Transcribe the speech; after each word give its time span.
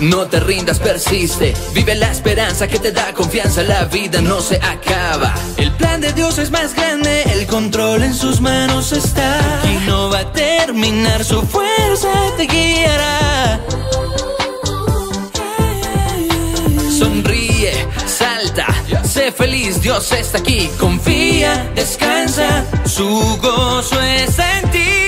No 0.00 0.26
te 0.26 0.40
rindas, 0.40 0.78
persiste. 0.78 1.54
Vive 1.72 1.94
la 1.94 2.10
esperanza 2.10 2.68
que 2.68 2.78
te 2.78 2.92
da 2.92 3.12
confianza. 3.12 3.62
La 3.62 3.84
vida 3.84 4.20
no 4.20 4.40
se 4.40 4.56
acaba. 4.56 5.34
El 5.56 5.72
plan 5.72 6.00
de 6.00 6.12
Dios 6.12 6.38
es 6.38 6.50
más 6.50 6.74
grande. 6.74 7.22
El 7.22 7.46
control 7.46 8.02
en 8.02 8.14
sus 8.14 8.40
manos 8.40 8.92
está. 8.92 9.62
Y 9.64 9.86
no 9.86 10.10
va 10.10 10.20
a 10.20 10.32
terminar. 10.32 11.24
Su 11.24 11.42
fuerza 11.42 12.10
te 12.36 12.46
guiará. 12.46 13.60
Sonríe, 16.98 17.86
salta, 18.06 18.66
sé 19.04 19.30
feliz, 19.30 19.82
Dios 19.82 20.12
está 20.12 20.38
aquí. 20.38 20.70
Confía, 20.78 21.70
descansa, 21.74 22.64
su 22.86 23.38
gozo 23.42 24.00
está 24.00 24.60
en 24.60 24.70
ti. 24.70 25.05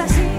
así. 0.00 0.29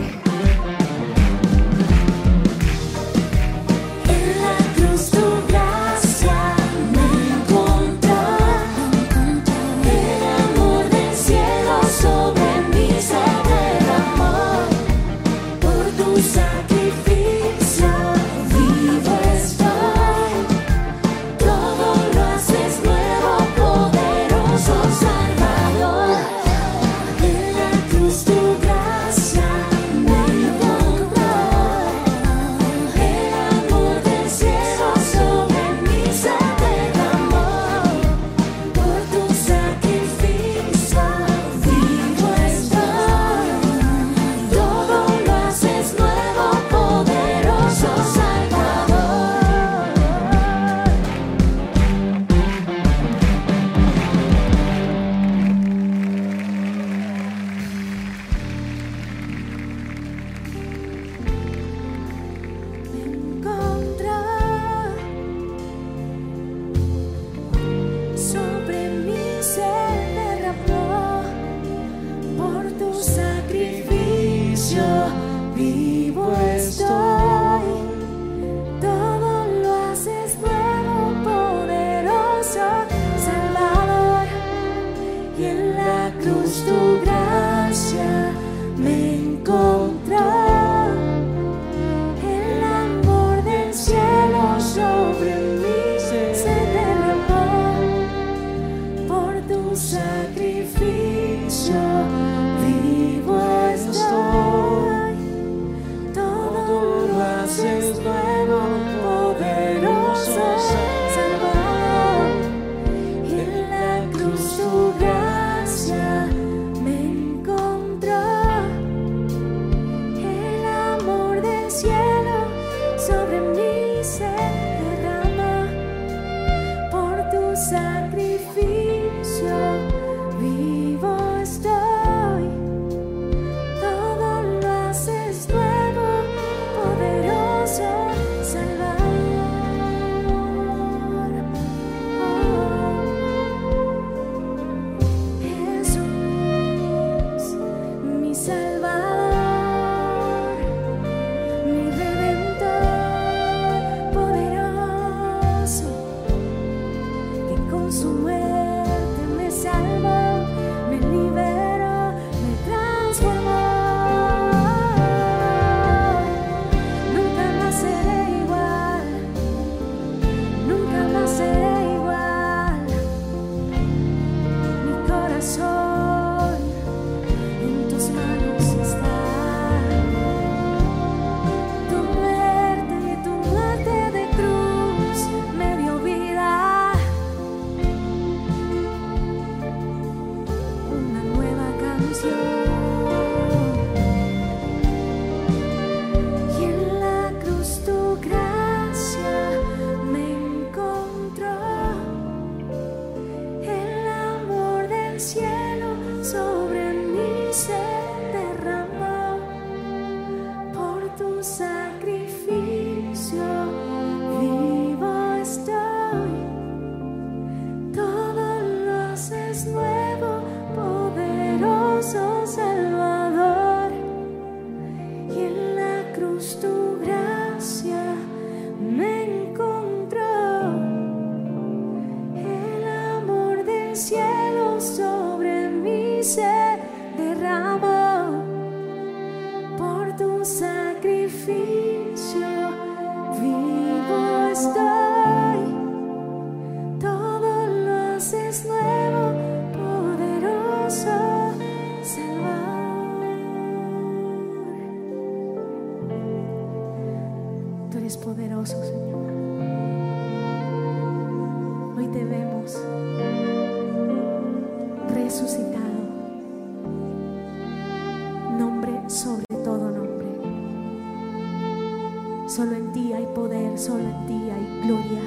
Solo 272.54 272.76
en 272.76 272.92
ti 272.92 273.14
hay 273.14 273.26
poder, 273.34 273.80
solo 273.80 274.04
en 274.04 274.26
ti 274.28 274.34
hay 274.52 274.82
gloria. 274.84 275.22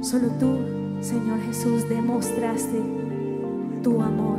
Solo 0.00 0.28
tú, 0.38 0.56
Señor 1.00 1.40
Jesús, 1.40 1.88
demostraste 1.88 2.80
tu 3.82 4.00
amor, 4.00 4.38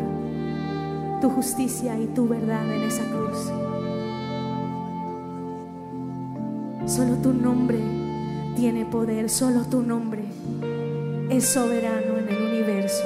tu 1.20 1.30
justicia 1.30 2.00
y 2.00 2.08
tu 2.08 2.26
verdad 2.30 2.66
en 2.74 2.84
esa 2.84 3.04
cruz. 3.04 3.52
Solo 6.86 7.16
tu 7.16 7.34
nombre 7.34 7.80
tiene 8.56 8.86
poder, 8.86 9.30
solo 9.30 9.66
tu 9.66 9.82
nombre 9.82 10.24
es 11.30 11.44
soberano 11.44 12.18
en 12.18 12.30
el 12.30 12.44
universo. 12.44 13.04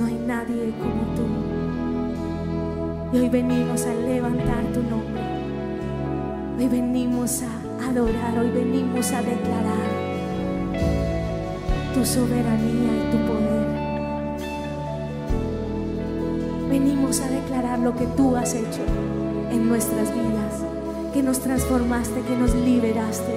No 0.00 0.06
hay 0.06 0.18
nadie 0.26 0.74
como 0.80 1.14
tú. 1.14 1.53
Y 3.14 3.16
hoy 3.16 3.28
venimos 3.28 3.86
a 3.86 3.94
levantar 3.94 4.64
tu 4.72 4.82
nombre. 4.82 5.22
Hoy 6.58 6.66
venimos 6.66 7.42
a 7.44 7.88
adorar, 7.88 8.36
hoy 8.36 8.50
venimos 8.50 9.12
a 9.12 9.22
declarar 9.22 9.88
tu 11.94 12.04
soberanía 12.04 12.90
y 12.90 13.10
tu 13.12 13.18
poder. 13.18 13.66
Venimos 16.68 17.20
a 17.20 17.28
declarar 17.28 17.78
lo 17.78 17.94
que 17.94 18.08
tú 18.16 18.34
has 18.34 18.52
hecho 18.52 18.82
en 19.52 19.68
nuestras 19.68 20.12
vidas, 20.12 20.64
que 21.12 21.22
nos 21.22 21.38
transformaste, 21.38 22.20
que 22.22 22.34
nos 22.34 22.52
liberaste 22.52 23.36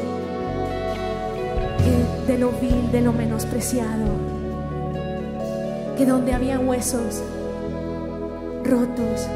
que 1.83 2.33
de 2.33 2.39
lo 2.39 2.49
vil, 2.49 2.91
de 2.91 3.01
lo 3.01 3.13
menospreciado, 3.13 4.07
que 5.95 6.07
donde 6.07 6.33
había 6.33 6.59
huesos 6.59 7.21
rotos, 8.63 9.27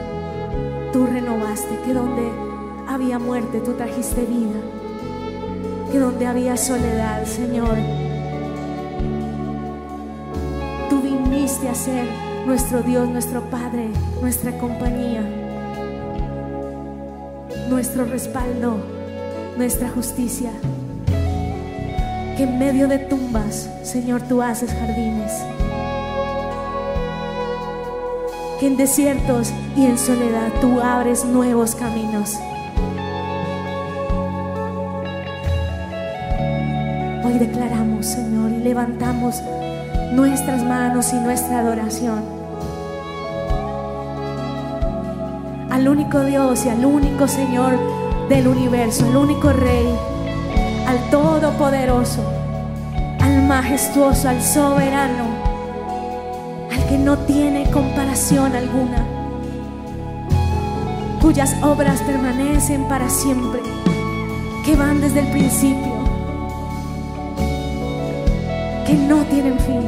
tú 0.91 1.05
renovaste, 1.05 1.79
que 1.85 1.93
donde 1.93 2.29
había 2.87 3.19
muerte, 3.19 3.59
tú 3.59 3.73
trajiste 3.73 4.21
vida, 4.21 4.59
que 5.91 5.99
donde 5.99 6.25
había 6.27 6.57
soledad, 6.57 7.25
Señor, 7.25 7.77
tú 10.89 11.01
viniste 11.01 11.69
a 11.69 11.75
ser 11.75 12.05
nuestro 12.45 12.81
Dios, 12.81 13.07
nuestro 13.07 13.41
Padre, 13.49 13.89
nuestra 14.21 14.57
compañía, 14.57 15.23
nuestro 17.69 18.05
respaldo, 18.05 18.77
nuestra 19.57 19.89
justicia. 19.89 20.51
Que 22.35 22.43
en 22.43 22.59
medio 22.59 22.87
de 22.87 22.97
tumbas, 22.97 23.69
Señor, 23.83 24.21
tú 24.23 24.41
haces 24.41 24.71
jardines. 24.71 25.31
Que 28.59 28.67
en 28.67 28.77
desiertos 28.77 29.53
y 29.75 29.85
en 29.85 29.97
soledad 29.97 30.51
tú 30.59 30.79
abres 30.81 31.25
nuevos 31.25 31.75
caminos. 31.75 32.35
Hoy 37.23 37.39
declaramos, 37.39 38.05
Señor, 38.05 38.51
y 38.51 38.57
levantamos 38.63 39.41
nuestras 40.13 40.63
manos 40.63 41.13
y 41.13 41.15
nuestra 41.17 41.59
adoración 41.59 42.41
al 45.71 45.87
único 45.87 46.19
Dios 46.25 46.65
y 46.65 46.69
al 46.69 46.85
único 46.85 47.27
Señor 47.27 47.79
del 48.27 48.47
universo, 48.47 49.05
al 49.05 49.15
único 49.15 49.51
Rey, 49.51 49.87
al 50.85 51.09
Todopoderoso, 51.09 52.21
al 53.19 53.43
majestuoso, 53.43 54.29
al 54.29 54.41
soberano, 54.41 55.25
al 56.71 56.85
que 56.87 56.97
no 56.97 57.17
tiene 57.19 57.71
comparación 57.71 58.53
alguna, 58.53 59.07
cuyas 61.31 61.55
obras 61.61 62.01
permanecen 62.01 62.83
para 62.89 63.09
siempre, 63.09 63.61
que 64.65 64.75
van 64.75 64.99
desde 64.99 65.21
el 65.21 65.27
principio 65.27 65.93
que 68.85 68.95
no 68.95 69.23
tienen 69.23 69.57
fin. 69.59 69.81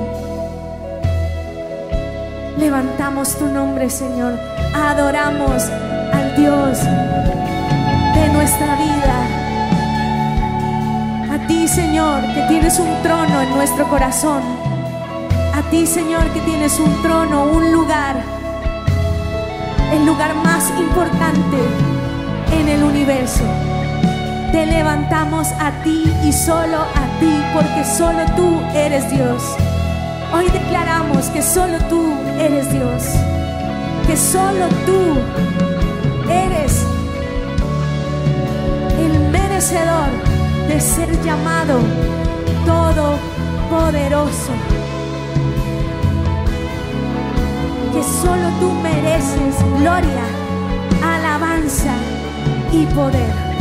Levantamos 2.58 3.36
tu 3.36 3.47
nombre, 3.47 3.89
Señor. 3.89 4.39
Adoramos 4.73 5.63
al 6.13 6.34
Dios 6.38 6.79
de 6.79 8.29
nuestra 8.32 8.77
vida. 8.77 9.17
A 11.29 11.45
ti, 11.45 11.67
Señor, 11.67 12.21
que 12.34 12.41
tienes 12.47 12.79
un 12.79 12.88
trono 13.03 13.41
en 13.41 13.49
nuestro 13.53 13.89
corazón. 13.89 14.43
A 15.53 15.62
ti, 15.69 15.86
Señor, 15.86 16.23
que 16.29 16.39
tienes 16.39 16.79
un 16.79 17.01
trono, 17.01 17.43
un 17.51 17.69
lugar. 17.73 18.42
El 19.93 20.08
lugar 20.08 20.34
más 20.34 20.71
importante 20.79 21.58
en 22.51 22.67
el 22.67 22.84
universo. 22.84 23.43
Te 24.51 24.65
levantamos 24.65 25.49
a 25.60 25.69
ti 25.84 26.12
y 26.23 26.34
solo 26.34 26.79
a 26.79 27.19
ti, 27.19 27.32
porque 27.53 27.86
solo 27.86 28.25
tú 28.36 28.60
eres 28.73 29.08
Dios. 29.12 29.43
Hoy 30.34 30.49
declaramos 30.49 31.27
que 31.27 31.43
solo 31.43 31.77
tú 31.89 32.12
eres 32.39 32.73
Dios, 32.73 33.03
que 34.08 34.17
solo 34.17 34.67
tú 34.88 35.19
eres 36.27 36.84
el 38.99 39.19
merecedor 39.29 40.10
de 40.69 40.82
ser 40.82 41.21
llamado 41.21 41.77
todopoderoso. 42.65 44.53
Que 47.93 48.01
solo 48.01 48.49
tú 48.60 48.71
mereces 48.82 49.56
gloria, 49.79 50.25
alabanza 51.03 51.93
y 52.71 52.88
poder. 52.88 53.52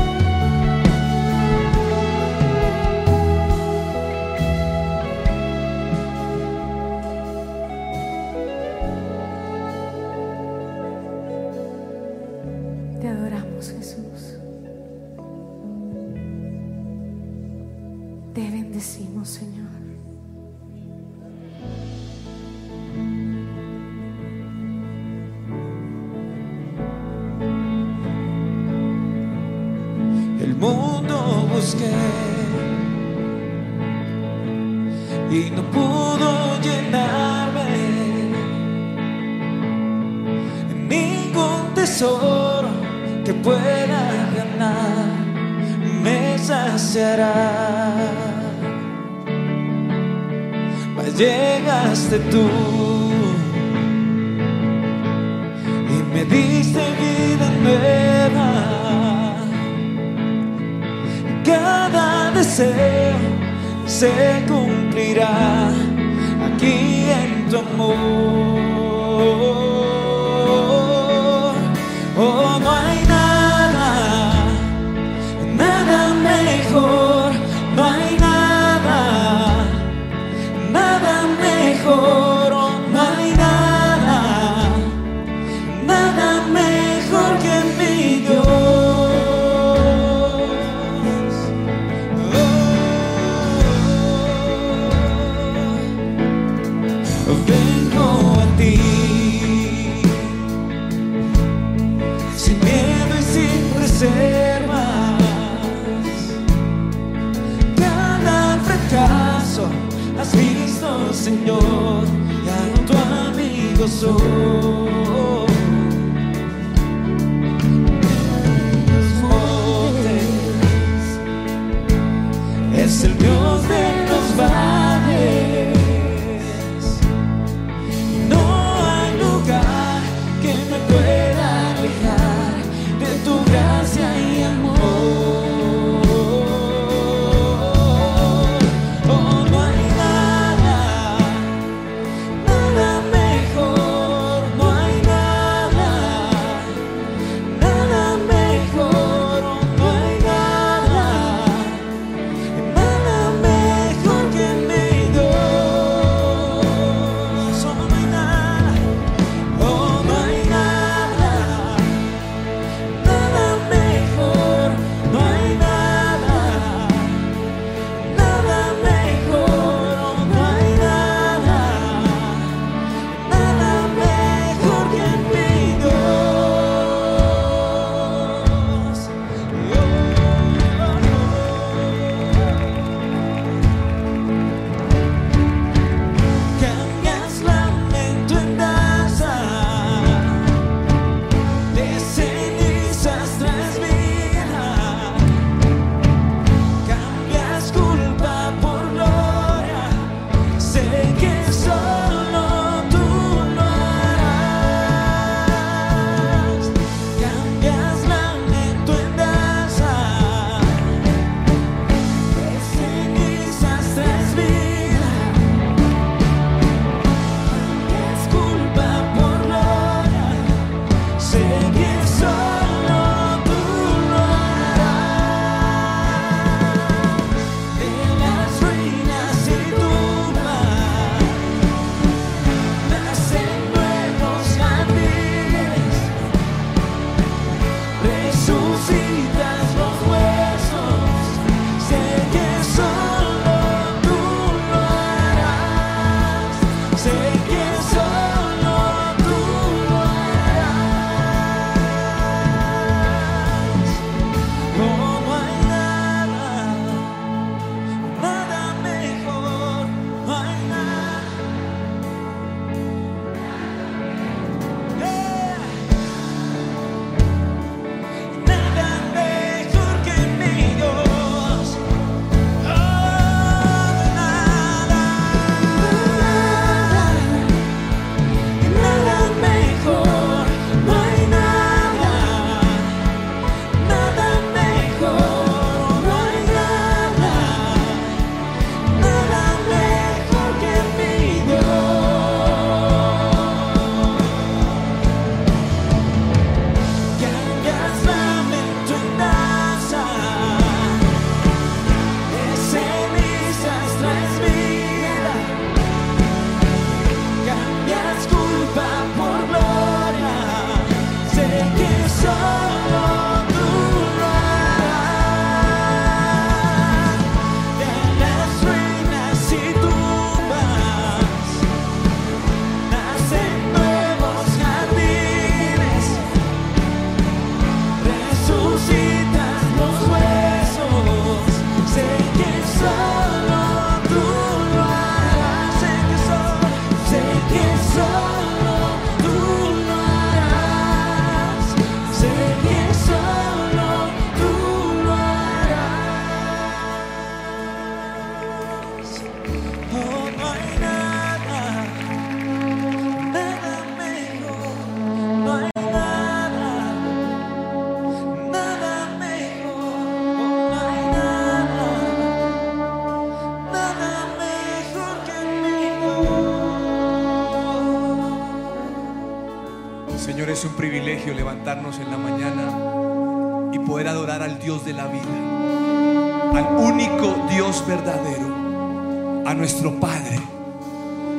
Levantarnos 371.30 371.98
en 371.98 372.10
la 372.10 372.16
mañana 372.16 373.70
y 373.72 373.78
poder 373.78 374.08
adorar 374.08 374.42
al 374.42 374.58
Dios 374.58 374.84
de 374.84 374.92
la 374.92 375.06
vida, 375.06 376.52
al 376.52 376.76
único 376.76 377.46
Dios 377.48 377.84
verdadero, 377.86 379.46
a 379.46 379.54
nuestro 379.54 379.98
Padre, 380.00 380.40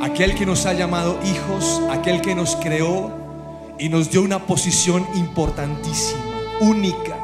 aquel 0.02 0.36
que 0.36 0.46
nos 0.46 0.66
ha 0.66 0.74
llamado 0.74 1.20
hijos, 1.26 1.82
aquel 1.92 2.22
que 2.22 2.34
nos 2.34 2.56
creó 2.56 3.12
y 3.78 3.90
nos 3.90 4.10
dio 4.10 4.22
una 4.22 4.40
posición 4.40 5.06
importantísima, 5.16 6.22
única. 6.62 7.18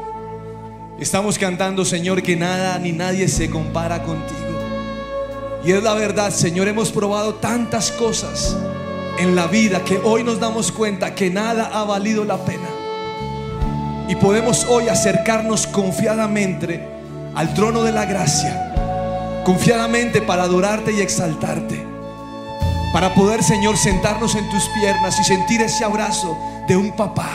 Estamos 1.00 1.40
cantando, 1.40 1.86
Señor, 1.86 2.22
que 2.22 2.36
nada 2.36 2.78
ni 2.78 2.92
nadie 2.92 3.30
se 3.30 3.50
compara 3.50 4.04
contigo. 4.04 4.38
Y 5.64 5.72
es 5.72 5.82
la 5.82 5.94
verdad, 5.94 6.32
Señor, 6.32 6.68
hemos 6.68 6.92
probado 6.92 7.36
tantas 7.36 7.92
cosas 7.92 8.58
en 9.20 9.36
la 9.36 9.48
vida 9.48 9.84
que 9.84 9.98
hoy 9.98 10.24
nos 10.24 10.40
damos 10.40 10.72
cuenta 10.72 11.14
que 11.14 11.30
nada 11.30 11.70
ha 11.74 11.84
valido 11.84 12.24
la 12.24 12.38
pena. 12.38 12.70
Y 14.08 14.16
podemos 14.16 14.66
hoy 14.70 14.88
acercarnos 14.88 15.68
confiadamente 15.68 16.88
al 17.36 17.54
trono 17.54 17.84
de 17.84 17.92
la 17.92 18.06
gracia, 18.06 19.42
confiadamente 19.46 20.22
para 20.22 20.44
adorarte 20.44 20.94
y 20.94 21.02
exaltarte, 21.02 21.86
para 22.94 23.14
poder, 23.14 23.44
Señor, 23.44 23.78
sentarnos 23.78 24.36
en 24.36 24.50
tus 24.50 24.64
piernas 24.70 25.20
y 25.20 25.24
sentir 25.24 25.62
ese 25.62 25.84
abrazo 25.84 26.38
de 26.68 26.76
un 26.76 26.96
papá. 26.96 27.30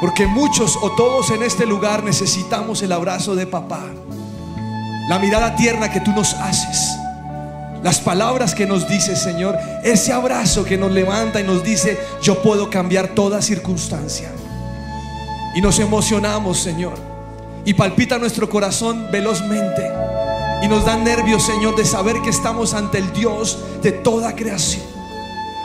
Porque 0.00 0.26
muchos 0.26 0.78
o 0.80 0.92
todos 0.92 1.30
en 1.30 1.42
este 1.42 1.66
lugar 1.66 2.04
necesitamos 2.04 2.82
el 2.82 2.92
abrazo 2.92 3.34
de 3.34 3.46
papá, 3.46 3.84
la 5.08 5.18
mirada 5.18 5.56
tierna 5.56 5.90
que 5.90 6.00
tú 6.00 6.12
nos 6.12 6.32
haces. 6.34 6.97
Las 7.82 8.00
palabras 8.00 8.54
que 8.54 8.66
nos 8.66 8.88
dices, 8.88 9.20
Señor, 9.20 9.56
ese 9.84 10.12
abrazo 10.12 10.64
que 10.64 10.76
nos 10.76 10.90
levanta 10.90 11.40
y 11.40 11.44
nos 11.44 11.62
dice, 11.62 11.98
yo 12.20 12.42
puedo 12.42 12.70
cambiar 12.70 13.08
toda 13.08 13.40
circunstancia. 13.40 14.30
Y 15.54 15.60
nos 15.60 15.78
emocionamos, 15.78 16.58
Señor. 16.58 16.94
Y 17.64 17.74
palpita 17.74 18.18
nuestro 18.18 18.48
corazón 18.48 19.08
velozmente. 19.12 19.88
Y 20.62 20.68
nos 20.68 20.84
da 20.84 20.96
nervios, 20.96 21.44
Señor, 21.44 21.76
de 21.76 21.84
saber 21.84 22.20
que 22.22 22.30
estamos 22.30 22.74
ante 22.74 22.98
el 22.98 23.12
Dios 23.12 23.58
de 23.82 23.92
toda 23.92 24.34
creación. 24.34 24.84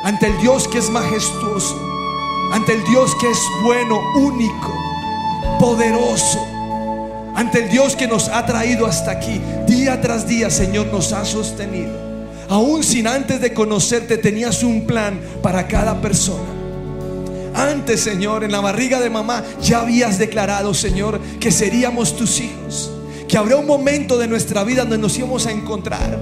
Ante 0.03 0.27
el 0.27 0.37
Dios 0.39 0.67
que 0.67 0.77
es 0.77 0.89
majestuoso. 0.89 1.79
Ante 2.51 2.73
el 2.73 2.83
Dios 2.83 3.15
que 3.19 3.31
es 3.31 3.39
bueno, 3.63 3.99
único, 4.15 4.71
poderoso. 5.59 6.52
Ante 7.35 7.63
el 7.63 7.69
Dios 7.69 7.95
que 7.95 8.07
nos 8.07 8.29
ha 8.29 8.45
traído 8.45 8.85
hasta 8.85 9.11
aquí. 9.11 9.41
Día 9.67 9.99
tras 10.01 10.27
día, 10.27 10.49
Señor, 10.49 10.87
nos 10.87 11.13
ha 11.13 11.25
sostenido. 11.25 11.91
Aún 12.49 12.83
sin 12.83 13.07
antes 13.07 13.41
de 13.41 13.53
conocerte 13.53 14.17
tenías 14.17 14.63
un 14.63 14.85
plan 14.85 15.19
para 15.41 15.67
cada 15.67 15.99
persona. 16.01 16.43
Antes, 17.55 18.01
Señor, 18.01 18.43
en 18.43 18.51
la 18.51 18.61
barriga 18.61 18.99
de 18.99 19.09
mamá 19.09 19.43
ya 19.61 19.81
habías 19.81 20.17
declarado, 20.17 20.73
Señor, 20.73 21.19
que 21.39 21.51
seríamos 21.51 22.15
tus 22.15 22.39
hijos. 22.39 22.91
Que 23.27 23.37
habrá 23.37 23.55
un 23.55 23.65
momento 23.65 24.17
de 24.17 24.27
nuestra 24.27 24.63
vida 24.63 24.81
donde 24.81 24.97
nos 24.97 25.17
íbamos 25.17 25.47
a 25.47 25.51
encontrar 25.51 26.19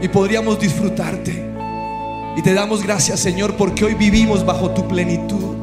y 0.00 0.08
podríamos 0.08 0.60
disfrutarte. 0.60 1.50
Y 2.36 2.42
te 2.42 2.54
damos 2.54 2.82
gracias, 2.82 3.20
Señor, 3.20 3.56
porque 3.56 3.84
hoy 3.84 3.94
vivimos 3.94 4.44
bajo 4.44 4.70
tu 4.70 4.86
plenitud. 4.86 5.56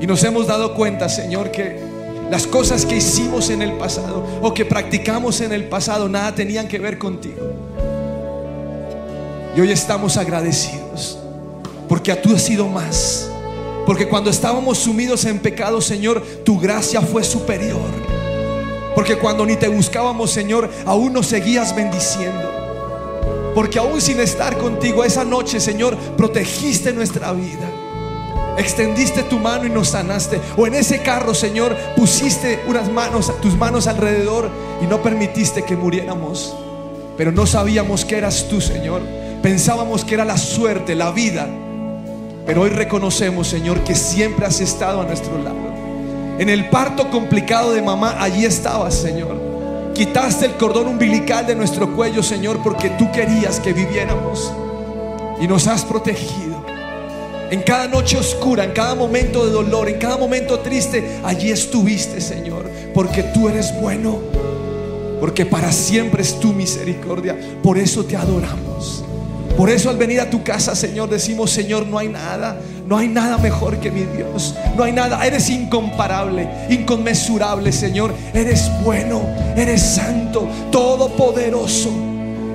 Y 0.00 0.06
nos 0.06 0.22
hemos 0.24 0.46
dado 0.46 0.74
cuenta, 0.74 1.08
Señor, 1.08 1.50
que 1.50 1.87
las 2.30 2.46
cosas 2.46 2.84
que 2.84 2.96
hicimos 2.96 3.50
en 3.50 3.62
el 3.62 3.72
pasado 3.72 4.24
o 4.42 4.52
que 4.52 4.64
practicamos 4.64 5.40
en 5.40 5.52
el 5.52 5.64
pasado 5.68 6.08
nada 6.08 6.34
tenían 6.34 6.68
que 6.68 6.78
ver 6.78 6.98
contigo. 6.98 7.52
Y 9.56 9.60
hoy 9.60 9.72
estamos 9.72 10.16
agradecidos 10.16 11.18
porque 11.88 12.12
a 12.12 12.20
tú 12.20 12.34
has 12.34 12.42
sido 12.42 12.68
más. 12.68 13.30
Porque 13.86 14.06
cuando 14.06 14.28
estábamos 14.28 14.76
sumidos 14.78 15.24
en 15.24 15.38
pecado, 15.38 15.80
Señor, 15.80 16.22
tu 16.44 16.60
gracia 16.60 17.00
fue 17.00 17.24
superior. 17.24 17.80
Porque 18.94 19.16
cuando 19.16 19.46
ni 19.46 19.56
te 19.56 19.68
buscábamos, 19.68 20.30
Señor, 20.30 20.70
aún 20.84 21.14
nos 21.14 21.26
seguías 21.26 21.74
bendiciendo. 21.74 22.52
Porque 23.54 23.78
aún 23.78 24.00
sin 24.02 24.20
estar 24.20 24.58
contigo 24.58 25.04
esa 25.04 25.24
noche, 25.24 25.58
Señor, 25.58 25.96
protegiste 26.16 26.92
nuestra 26.92 27.32
vida. 27.32 27.77
Extendiste 28.58 29.22
tu 29.22 29.38
mano 29.38 29.64
y 29.66 29.70
nos 29.70 29.90
sanaste. 29.90 30.40
O 30.56 30.66
en 30.66 30.74
ese 30.74 31.00
carro, 31.00 31.32
Señor, 31.32 31.76
pusiste 31.96 32.60
unas 32.66 32.90
manos, 32.90 33.32
tus 33.40 33.56
manos 33.56 33.86
alrededor 33.86 34.50
y 34.82 34.86
no 34.86 35.00
permitiste 35.00 35.62
que 35.62 35.76
muriéramos. 35.76 36.54
Pero 37.16 37.30
no 37.30 37.46
sabíamos 37.46 38.04
que 38.04 38.18
eras 38.18 38.46
tú, 38.50 38.60
Señor. 38.60 39.00
Pensábamos 39.42 40.04
que 40.04 40.14
era 40.14 40.24
la 40.24 40.36
suerte, 40.36 40.96
la 40.96 41.12
vida. 41.12 41.46
Pero 42.46 42.62
hoy 42.62 42.70
reconocemos, 42.70 43.46
Señor, 43.46 43.84
que 43.84 43.94
siempre 43.94 44.46
has 44.46 44.60
estado 44.60 45.02
a 45.02 45.04
nuestro 45.04 45.38
lado. 45.38 45.56
En 46.38 46.48
el 46.48 46.68
parto 46.68 47.10
complicado 47.10 47.72
de 47.72 47.82
mamá, 47.82 48.16
allí 48.20 48.44
estabas, 48.44 48.94
Señor. 48.94 49.36
Quitaste 49.94 50.46
el 50.46 50.54
cordón 50.54 50.86
umbilical 50.88 51.46
de 51.46 51.54
nuestro 51.54 51.94
cuello, 51.94 52.22
Señor, 52.22 52.60
porque 52.62 52.90
tú 52.90 53.10
querías 53.12 53.60
que 53.60 53.72
viviéramos. 53.72 54.52
Y 55.40 55.46
nos 55.46 55.66
has 55.66 55.84
protegido. 55.84 56.57
En 57.50 57.62
cada 57.62 57.88
noche 57.88 58.18
oscura, 58.18 58.64
en 58.64 58.72
cada 58.72 58.94
momento 58.94 59.46
de 59.46 59.52
dolor, 59.52 59.88
en 59.88 59.98
cada 59.98 60.18
momento 60.18 60.58
triste, 60.60 61.18
allí 61.24 61.50
estuviste, 61.50 62.20
Señor. 62.20 62.68
Porque 62.92 63.22
tú 63.22 63.48
eres 63.48 63.72
bueno. 63.80 64.18
Porque 65.18 65.46
para 65.46 65.72
siempre 65.72 66.22
es 66.22 66.38
tu 66.38 66.52
misericordia. 66.52 67.36
Por 67.62 67.78
eso 67.78 68.04
te 68.04 68.16
adoramos. 68.16 69.04
Por 69.56 69.70
eso 69.70 69.90
al 69.90 69.96
venir 69.96 70.20
a 70.20 70.30
tu 70.30 70.44
casa, 70.44 70.76
Señor, 70.76 71.08
decimos, 71.08 71.50
Señor, 71.50 71.86
no 71.86 71.98
hay 71.98 72.08
nada, 72.08 72.60
no 72.86 72.96
hay 72.96 73.08
nada 73.08 73.38
mejor 73.38 73.78
que 73.78 73.90
mi 73.90 74.02
Dios. 74.04 74.54
No 74.76 74.84
hay 74.84 74.92
nada, 74.92 75.26
eres 75.26 75.48
incomparable, 75.50 76.48
inconmensurable, 76.68 77.72
Señor. 77.72 78.14
Eres 78.34 78.70
bueno, 78.84 79.22
eres 79.56 79.82
santo, 79.82 80.46
todopoderoso. 80.70 81.90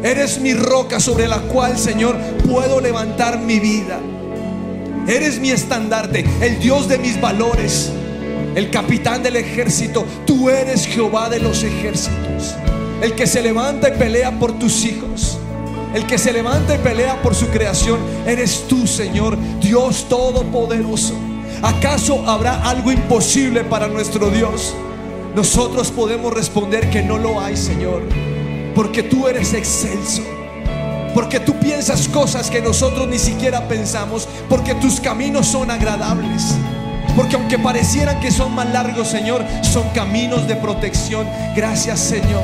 Eres 0.03 0.39
mi 0.39 0.53
roca 0.53 0.99
sobre 0.99 1.27
la 1.27 1.39
cual, 1.39 1.77
Señor, 1.77 2.15
puedo 2.47 2.79
levantar 2.79 3.39
mi 3.39 3.59
vida. 3.59 3.99
Eres 5.07 5.39
mi 5.39 5.51
estandarte, 5.51 6.23
el 6.39 6.59
Dios 6.59 6.87
de 6.87 6.97
mis 6.97 7.19
valores, 7.19 7.91
el 8.55 8.69
capitán 8.69 9.21
del 9.21 9.35
ejército. 9.35 10.05
Tú 10.25 10.49
eres 10.49 10.85
Jehová 10.85 11.29
de 11.29 11.39
los 11.39 11.63
ejércitos, 11.63 12.55
el 13.01 13.13
que 13.13 13.27
se 13.27 13.41
levanta 13.41 13.89
y 13.89 13.97
pelea 13.97 14.39
por 14.39 14.57
tus 14.57 14.85
hijos. 14.85 15.37
El 15.93 16.07
que 16.07 16.17
se 16.17 16.33
levanta 16.33 16.73
y 16.73 16.79
pelea 16.79 17.21
por 17.21 17.35
su 17.35 17.47
creación, 17.49 17.99
eres 18.25 18.65
tú, 18.67 18.87
Señor, 18.87 19.37
Dios 19.59 20.07
Todopoderoso. 20.09 21.13
¿Acaso 21.61 22.27
habrá 22.27 22.67
algo 22.67 22.91
imposible 22.91 23.63
para 23.63 23.87
nuestro 23.87 24.31
Dios? 24.31 24.73
Nosotros 25.35 25.91
podemos 25.91 26.33
responder 26.33 26.89
que 26.89 27.03
no 27.03 27.17
lo 27.17 27.39
hay, 27.39 27.57
Señor, 27.57 28.03
porque 28.73 29.03
tú 29.03 29.27
eres 29.27 29.53
excelso. 29.53 30.23
Porque 31.13 31.39
tú 31.39 31.53
piensas 31.59 32.07
cosas 32.07 32.49
que 32.49 32.61
nosotros 32.61 33.07
ni 33.07 33.19
siquiera 33.19 33.67
pensamos. 33.67 34.27
Porque 34.49 34.75
tus 34.75 34.99
caminos 34.99 35.47
son 35.47 35.69
agradables. 35.71 36.55
Porque 37.15 37.35
aunque 37.35 37.59
parecieran 37.59 38.19
que 38.19 38.31
son 38.31 38.53
más 38.55 38.69
largos, 38.71 39.07
Señor, 39.07 39.45
son 39.61 39.87
caminos 39.89 40.47
de 40.47 40.55
protección. 40.55 41.27
Gracias, 41.55 41.99
Señor. 41.99 42.43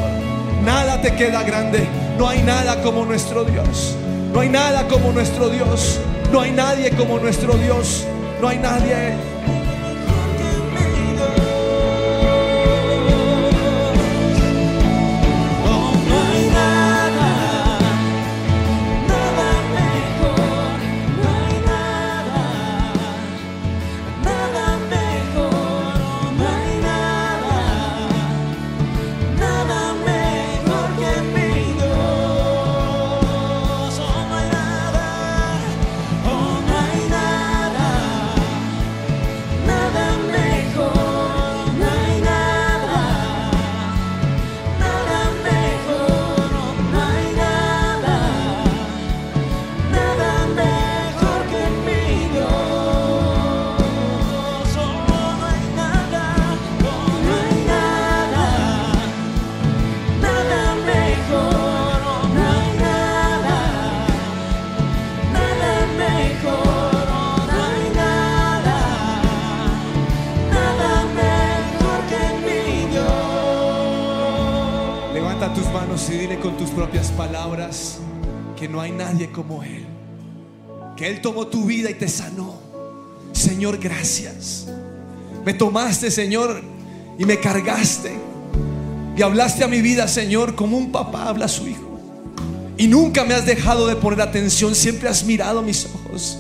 Nada 0.64 1.02
te 1.02 1.16
queda 1.16 1.44
grande. 1.44 1.88
No 2.18 2.28
hay 2.28 2.44
nada 2.44 2.82
como 2.84 3.06
nuestro 3.06 3.44
Dios. 3.44 3.96
No 4.34 4.42
hay 4.42 4.50
nada 4.50 4.88
como 4.88 5.12
nuestro 5.12 5.50
Dios. 5.50 6.00
No 6.32 6.42
hay 6.42 6.52
nadie 6.52 6.92
como 6.92 7.18
nuestro 7.18 7.56
Dios. 7.56 8.06
No 8.42 8.48
hay 8.48 8.60
nadie. 8.60 9.16
Tomó 81.22 81.48
tu 81.48 81.66
vida 81.66 81.90
y 81.90 81.94
te 81.94 82.08
sanó. 82.08 82.60
Señor, 83.32 83.78
gracias. 83.78 84.68
Me 85.46 85.54
tomaste, 85.54 86.12
Señor, 86.12 86.62
y 87.18 87.26
me 87.26 87.40
cargaste. 87.40 88.14
Y 89.16 89.22
hablaste 89.22 89.64
a 89.64 89.68
mi 89.68 89.82
vida, 89.82 90.08
Señor, 90.08 90.56
como 90.56 90.78
un 90.78 90.92
papá 90.92 91.30
habla 91.30 91.46
a 91.46 91.50
su 91.50 91.68
hijo. 91.68 92.00
Y 92.78 92.88
nunca 92.88 93.26
me 93.26 93.34
has 93.34 93.46
dejado 93.46 93.88
de 93.88 93.96
poner 93.96 94.22
atención. 94.22 94.74
Siempre 94.74 95.10
has 95.10 95.24
mirado 95.26 95.62
mis 95.62 95.86
ojos. 95.86 96.38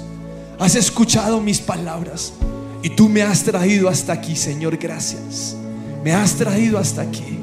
Has 0.58 0.76
escuchado 0.76 1.42
mis 1.42 1.60
palabras. 1.60 2.34
Y 2.82 2.92
tú 2.92 3.10
me 3.10 3.22
has 3.22 3.44
traído 3.44 3.90
hasta 3.90 4.14
aquí, 4.14 4.36
Señor. 4.36 4.78
Gracias. 4.78 5.58
Me 6.04 6.14
has 6.14 6.36
traído 6.36 6.80
hasta 6.80 7.02
aquí. 7.02 7.40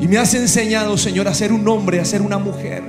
Y 0.00 0.08
me 0.08 0.16
has 0.16 0.32
enseñado, 0.32 0.96
Señor, 0.96 1.28
a 1.28 1.34
ser 1.34 1.52
un 1.52 1.68
hombre, 1.68 2.00
a 2.00 2.04
ser 2.06 2.22
una 2.22 2.38
mujer. 2.38 2.82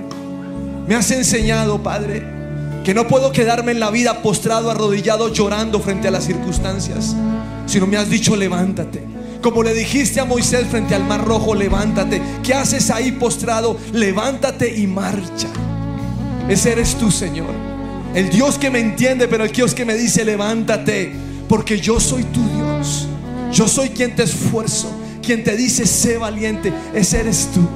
Me 0.88 0.96
has 0.96 1.12
enseñado, 1.12 1.84
Padre, 1.84 2.41
que 2.84 2.94
no 2.94 3.08
puedo 3.08 3.32
quedarme 3.32 3.72
en 3.72 3.80
la 3.80 3.92
vida 3.92 4.22
postrado, 4.22 4.72
arrodillado, 4.72 5.32
llorando 5.32 5.80
frente 5.80 6.08
a 6.08 6.12
las 6.12 6.26
circunstancias, 6.26 7.16
sino 7.68 7.88
me 7.88 7.98
has 7.98 8.10
dicho, 8.10 8.36
levántate. 8.36 9.04
Como 9.42 9.64
le 9.64 9.74
dijiste 9.74 10.20
a 10.20 10.26
Moisés 10.26 10.68
frente 10.68 10.94
al 10.94 11.04
mar 11.04 11.26
rojo, 11.26 11.56
levántate. 11.56 12.22
¿Qué 12.44 12.54
haces 12.54 12.92
ahí 12.92 13.12
postrado? 13.12 13.78
Levántate 13.92 14.78
y 14.78 14.86
marcha. 14.88 15.48
Ese 16.48 16.72
eres 16.72 16.96
tú, 16.96 17.12
Señor. 17.12 17.50
El 18.14 18.30
Dios 18.30 18.58
que 18.58 18.70
me 18.70 18.80
entiende, 18.80 19.28
pero 19.28 19.46
el 19.46 19.52
Dios 19.52 19.74
que 19.74 19.86
me 19.86 19.96
dice, 19.96 20.26
levántate, 20.26 21.12
porque 21.48 21.80
yo 21.80 22.00
soy 22.00 22.24
tu 22.26 22.42
Dios. 22.50 23.08
Yo 23.52 23.68
soy 23.68 23.90
quien 23.90 24.16
te 24.16 24.24
esfuerzo, 24.24 24.92
quien 25.22 25.44
te 25.44 25.56
dice, 25.56 25.86
sé 25.86 26.18
valiente. 26.18 26.72
Ese 26.94 27.20
eres 27.20 27.50
tú. 27.54 27.68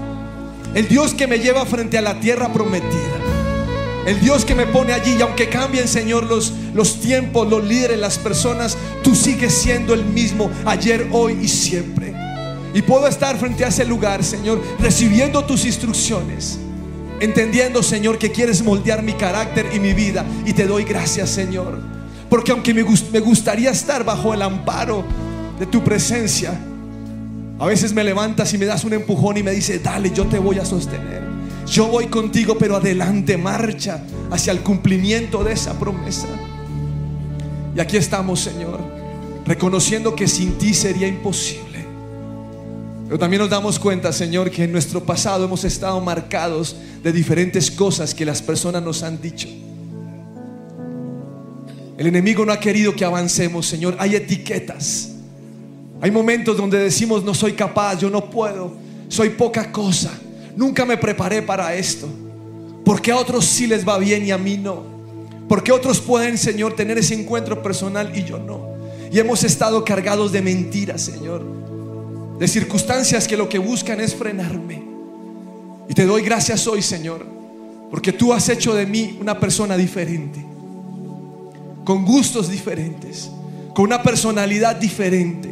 El 0.73 0.87
Dios 0.87 1.13
que 1.13 1.25
me 1.25 1.39
lleva 1.39 1.65
frente 1.65 1.97
a 1.97 2.01
la 2.01 2.19
tierra 2.19 2.51
prometida. 2.51 3.24
El 4.05 4.19
Dios 4.19 4.45
que 4.45 4.53
me 4.53 4.67
pone 4.67 4.93
allí 4.93 5.15
y 5.17 5.21
aunque 5.21 5.49
cambien, 5.49 5.87
Señor, 5.87 6.25
los, 6.25 6.53
los 6.73 6.99
tiempos, 6.99 7.49
los 7.49 7.63
líderes, 7.63 7.99
las 7.99 8.19
personas, 8.19 8.77
tú 9.03 9.15
sigues 9.15 9.53
siendo 9.53 9.95
el 9.95 10.05
mismo 10.05 10.51
ayer, 10.63 11.07
hoy 11.11 11.39
y 11.41 11.47
siempre. 11.47 12.13
Y 12.75 12.83
puedo 12.83 13.07
estar 13.07 13.37
frente 13.37 13.65
a 13.65 13.69
ese 13.69 13.83
lugar, 13.83 14.23
Señor, 14.23 14.61
recibiendo 14.79 15.43
tus 15.45 15.65
instrucciones, 15.65 16.59
entendiendo, 17.19 17.81
Señor, 17.81 18.19
que 18.19 18.31
quieres 18.31 18.61
moldear 18.61 19.01
mi 19.01 19.13
carácter 19.13 19.69
y 19.73 19.79
mi 19.79 19.93
vida. 19.93 20.23
Y 20.45 20.53
te 20.53 20.67
doy 20.67 20.83
gracias, 20.83 21.31
Señor. 21.31 21.81
Porque 22.29 22.51
aunque 22.51 22.73
me, 22.73 22.83
me 22.83 23.19
gustaría 23.21 23.71
estar 23.71 24.03
bajo 24.03 24.33
el 24.35 24.41
amparo 24.43 25.03
de 25.57 25.65
tu 25.65 25.83
presencia, 25.83 26.59
a 27.57 27.65
veces 27.65 27.93
me 27.93 28.03
levantas 28.03 28.53
y 28.53 28.57
me 28.57 28.65
das 28.65 28.83
un 28.83 28.93
empujón 28.93 29.37
y 29.37 29.43
me 29.43 29.51
dices, 29.51 29.81
dale, 29.81 30.11
yo 30.13 30.25
te 30.25 30.37
voy 30.37 30.59
a 30.59 30.65
sostener. 30.65 31.35
Yo 31.67 31.88
voy 31.88 32.08
contigo, 32.08 32.58
pero 32.58 32.75
adelante, 32.75 33.38
marcha 33.38 34.01
hacia 34.32 34.51
el 34.51 34.62
cumplimiento 34.62 35.43
de 35.43 35.54
esa 35.54 35.78
promesa. 35.80 36.28
Y 37.75 37.80
aquí 37.80 37.97
estamos, 37.97 38.39
Señor, 38.39 38.80
reconociendo 39.45 40.15
que 40.15 40.28
sin 40.28 40.58
ti 40.58 40.73
sería 40.73 41.08
imposible. 41.08 41.86
Pero 43.06 43.19
también 43.19 43.41
nos 43.41 43.50
damos 43.50 43.79
cuenta, 43.79 44.13
Señor, 44.13 44.50
que 44.50 44.63
en 44.63 44.71
nuestro 44.71 45.04
pasado 45.04 45.46
hemos 45.46 45.63
estado 45.63 46.00
marcados 46.02 46.75
de 47.04 47.12
diferentes 47.12 47.69
cosas 47.69 48.13
que 48.13 48.25
las 48.25 48.42
personas 48.42 48.81
nos 48.81 49.04
han 49.04 49.21
dicho. 49.21 49.48
El 51.98 52.08
enemigo 52.08 52.46
no 52.46 52.52
ha 52.52 52.60
querido 52.60 52.96
que 52.96 53.06
avancemos, 53.06 53.65
Señor. 53.65 53.96
Hay 54.00 54.15
etiquetas. 54.15 55.12
Hay 56.02 56.12
momentos 56.12 56.58
donde 56.58 56.77
decimos, 56.77 57.23
no 57.23 57.33
soy 57.33 57.54
capaz, 57.54 58.00
yo 58.00 58.10
no 58.10 58.29
puedo, 58.29 58.73
soy 59.08 59.29
poca 59.29 59.71
cosa. 59.71 60.12
Nunca 60.56 60.85
me 60.85 60.97
preparé 60.97 61.41
para 61.41 61.75
esto. 61.75 62.08
Porque 62.83 63.12
a 63.12 63.17
otros 63.17 63.45
sí 63.45 63.67
les 63.67 63.87
va 63.87 63.97
bien 63.97 64.25
y 64.25 64.31
a 64.31 64.37
mí 64.37 64.58
no. 64.58 64.83
Porque 65.49 65.71
otros 65.71 65.99
pueden, 65.99 66.37
Señor, 66.37 66.75
tener 66.75 66.97
ese 66.97 67.13
encuentro 67.13 67.62
personal 67.62 68.15
y 68.15 68.23
yo 68.23 68.37
no. 68.37 68.75
Y 69.12 69.19
hemos 69.19 69.43
estado 69.43 69.83
cargados 69.83 70.31
de 70.31 70.41
mentiras, 70.41 71.01
Señor. 71.01 71.43
De 72.39 72.47
circunstancias 72.47 73.27
que 73.27 73.37
lo 73.37 73.49
que 73.49 73.60
buscan 73.60 74.01
es 74.01 74.15
frenarme. 74.15 74.83
Y 75.87 75.93
te 75.93 76.06
doy 76.06 76.21
gracias 76.21 76.67
hoy, 76.67 76.81
Señor. 76.81 77.25
Porque 77.89 78.12
tú 78.12 78.33
has 78.33 78.49
hecho 78.49 78.73
de 78.73 78.85
mí 78.85 79.17
una 79.21 79.39
persona 79.39 79.77
diferente. 79.77 80.43
Con 81.83 82.06
gustos 82.06 82.49
diferentes. 82.49 83.29
Con 83.73 83.85
una 83.85 84.01
personalidad 84.01 84.75
diferente. 84.75 85.49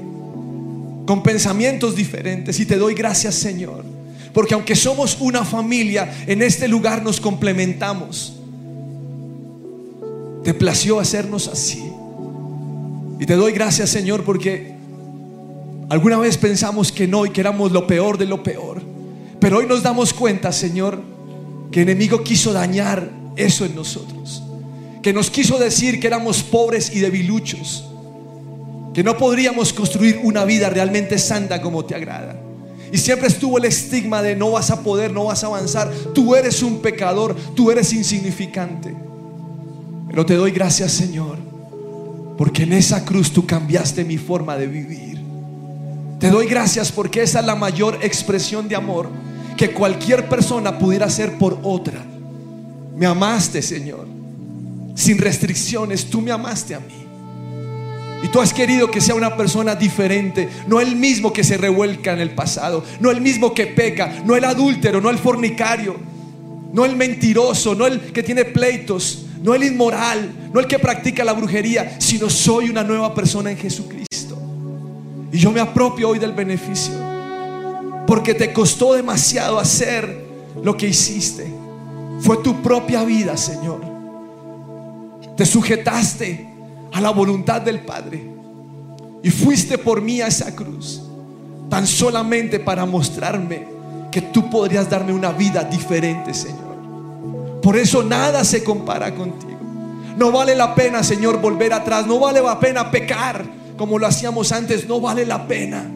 Con 1.06 1.22
pensamientos 1.24 1.96
diferentes. 1.96 2.60
Y 2.60 2.66
te 2.66 2.78
doy 2.78 2.96
gracias, 2.96 3.36
Señor. 3.36 3.93
Porque 4.34 4.56
aunque 4.56 4.76
somos 4.76 5.18
una 5.20 5.46
familia, 5.46 6.12
en 6.26 6.42
este 6.42 6.68
lugar 6.68 7.04
nos 7.04 7.22
complementamos. 7.22 8.34
Te 10.44 10.54
plació 10.54 11.00
hacernos 11.00 11.48
así. 11.48 11.84
Y 13.20 13.26
te 13.26 13.36
doy 13.36 13.54
gracias, 13.54 13.90
Señor, 13.92 14.24
porque 14.24 14.74
alguna 15.90 16.18
vez 16.18 16.38
pensamos 16.38 16.92
que 16.92 17.08
no 17.08 17.26
y 17.26 17.30
que 17.30 17.42
éramos 17.42 17.72
lo 17.72 17.86
peor 17.86 18.18
de 18.18 18.26
lo 18.26 18.42
peor. 18.42 18.82
Pero 19.40 19.60
hoy 19.60 19.68
nos 19.68 19.84
damos 19.84 20.14
cuenta, 20.14 20.52
Señor, 20.52 21.00
que 21.72 21.84
el 21.84 21.90
enemigo 21.90 22.24
quiso 22.24 22.52
dañar 22.54 23.10
eso 23.36 23.66
en 23.66 23.76
nosotros. 23.76 24.44
Que 25.02 25.14
nos 25.14 25.30
quiso 25.30 25.60
decir 25.60 26.00
que 26.00 26.08
éramos 26.08 26.42
pobres 26.42 26.94
y 26.96 27.00
debiluchos. 27.00 27.86
Que 28.94 29.04
no 29.04 29.16
podríamos 29.18 29.74
construir 29.74 30.20
una 30.24 30.44
vida 30.44 30.70
realmente 30.70 31.20
santa 31.20 31.62
como 31.62 31.86
te 31.86 31.96
agrada. 31.96 32.43
Y 32.94 33.00
siempre 33.00 33.28
estuvo 33.28 33.58
el 33.58 33.66
estigma 33.66 34.22
de 34.22 34.36
no 34.36 34.52
vas 34.52 34.70
a 34.70 34.84
poder, 34.84 35.12
no 35.12 35.26
vas 35.26 35.44
a 35.44 35.48
avanzar. 35.48 35.92
Tú 36.14 36.36
eres 36.36 36.62
un 36.62 36.78
pecador, 36.80 37.36
tú 37.56 37.72
eres 37.72 37.92
insignificante. 37.92 38.94
Pero 40.08 40.24
te 40.28 40.36
doy 40.36 40.52
gracias, 40.52 40.92
Señor, 40.92 41.40
porque 42.38 42.64
en 42.64 42.74
esa 42.74 43.04
cruz 43.04 43.32
tú 43.32 43.48
cambiaste 43.48 44.06
mi 44.06 44.20
forma 44.20 44.58
de 44.58 44.68
vivir. 44.68 45.20
Te 46.20 46.30
doy 46.30 46.46
gracias 46.46 46.92
porque 46.92 47.24
esa 47.24 47.40
es 47.40 47.46
la 47.48 47.56
mayor 47.56 47.98
expresión 48.04 48.68
de 48.68 48.76
amor 48.76 49.10
que 49.58 49.72
cualquier 49.72 50.30
persona 50.30 50.78
pudiera 50.78 51.08
hacer 51.08 51.40
por 51.40 51.58
otra. 51.64 52.06
Me 52.96 53.08
amaste, 53.08 53.64
Señor. 53.64 54.06
Sin 54.94 55.18
restricciones, 55.18 56.12
tú 56.12 56.22
me 56.22 56.32
amaste 56.32 56.76
a 56.76 56.80
mí. 56.80 57.03
Y 58.24 58.30
tú 58.30 58.40
has 58.40 58.54
querido 58.54 58.90
que 58.90 59.02
sea 59.02 59.16
una 59.16 59.36
persona 59.36 59.76
diferente, 59.76 60.48
no 60.66 60.80
el 60.80 60.96
mismo 60.96 61.34
que 61.34 61.44
se 61.44 61.58
revuelca 61.58 62.14
en 62.14 62.22
el 62.22 62.30
pasado, 62.30 62.82
no 63.02 63.12
el 63.12 63.20
mismo 63.20 63.54
que 63.54 63.68
peca, 63.68 64.24
no 64.26 64.38
el 64.38 64.46
adúltero, 64.46 65.02
no 65.02 65.10
el 65.10 65.18
fornicario, 65.18 65.98
no 66.72 66.86
el 66.86 66.96
mentiroso, 66.96 67.76
no 67.76 67.86
el 67.86 68.00
que 68.14 68.24
tiene 68.24 68.46
pleitos, 68.46 69.26
no 69.42 69.54
el 69.54 69.64
inmoral, 69.64 70.50
no 70.54 70.62
el 70.62 70.68
que 70.68 70.80
practica 70.80 71.26
la 71.26 71.34
brujería, 71.34 71.98
sino 72.00 72.30
soy 72.30 72.70
una 72.70 72.82
nueva 72.82 73.14
persona 73.14 73.52
en 73.52 73.58
Jesucristo. 73.58 74.42
Y 75.30 75.38
yo 75.38 75.52
me 75.52 75.60
apropio 75.60 76.08
hoy 76.08 76.18
del 76.18 76.32
beneficio, 76.32 76.94
porque 78.08 78.34
te 78.34 78.54
costó 78.54 78.94
demasiado 78.94 79.60
hacer 79.60 80.24
lo 80.64 80.78
que 80.78 80.88
hiciste. 80.88 81.54
Fue 82.22 82.38
tu 82.38 82.62
propia 82.62 83.04
vida, 83.04 83.36
Señor. 83.36 83.82
Te 85.36 85.46
sujetaste 85.46 86.53
a 86.94 87.02
la 87.02 87.10
voluntad 87.10 87.62
del 87.62 87.82
Padre. 87.82 88.24
Y 89.24 89.30
fuiste 89.30 89.78
por 89.78 90.02
mí 90.02 90.22
a 90.22 90.28
esa 90.28 90.56
cruz, 90.56 91.02
tan 91.70 91.88
solamente 91.88 92.60
para 92.60 92.86
mostrarme 92.86 93.68
que 94.12 94.22
tú 94.22 94.50
podrías 94.50 94.90
darme 94.90 95.12
una 95.12 95.32
vida 95.32 95.64
diferente, 95.64 96.34
Señor. 96.34 97.62
Por 97.62 97.78
eso 97.78 98.04
nada 98.04 98.44
se 98.44 98.64
compara 98.64 99.14
contigo. 99.16 99.54
No 100.18 100.32
vale 100.32 100.56
la 100.56 100.76
pena, 100.76 101.02
Señor, 101.04 101.42
volver 101.42 101.74
atrás. 101.74 102.06
No 102.06 102.20
vale 102.20 102.42
la 102.42 102.60
pena 102.60 102.92
pecar 102.92 103.44
como 103.78 103.98
lo 103.98 104.06
hacíamos 104.06 104.52
antes. 104.52 104.88
No 104.88 105.00
vale 105.00 105.26
la 105.26 105.48
pena. 105.48 105.90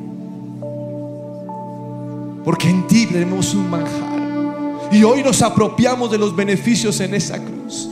Porque 2.43 2.70
en 2.70 2.88
ti 2.88 3.06
tenemos 3.06 3.54
un 3.54 3.70
manjar. 3.70 4.89
Y 4.91 5.04
hoy 5.04 5.22
nos 5.22 5.41
apropiamos 5.41 6.10
de 6.10 6.18
los 6.18 6.36
beneficios 6.36 7.00
en 7.02 7.14
esa 7.14 7.38
cruz. 7.38 7.89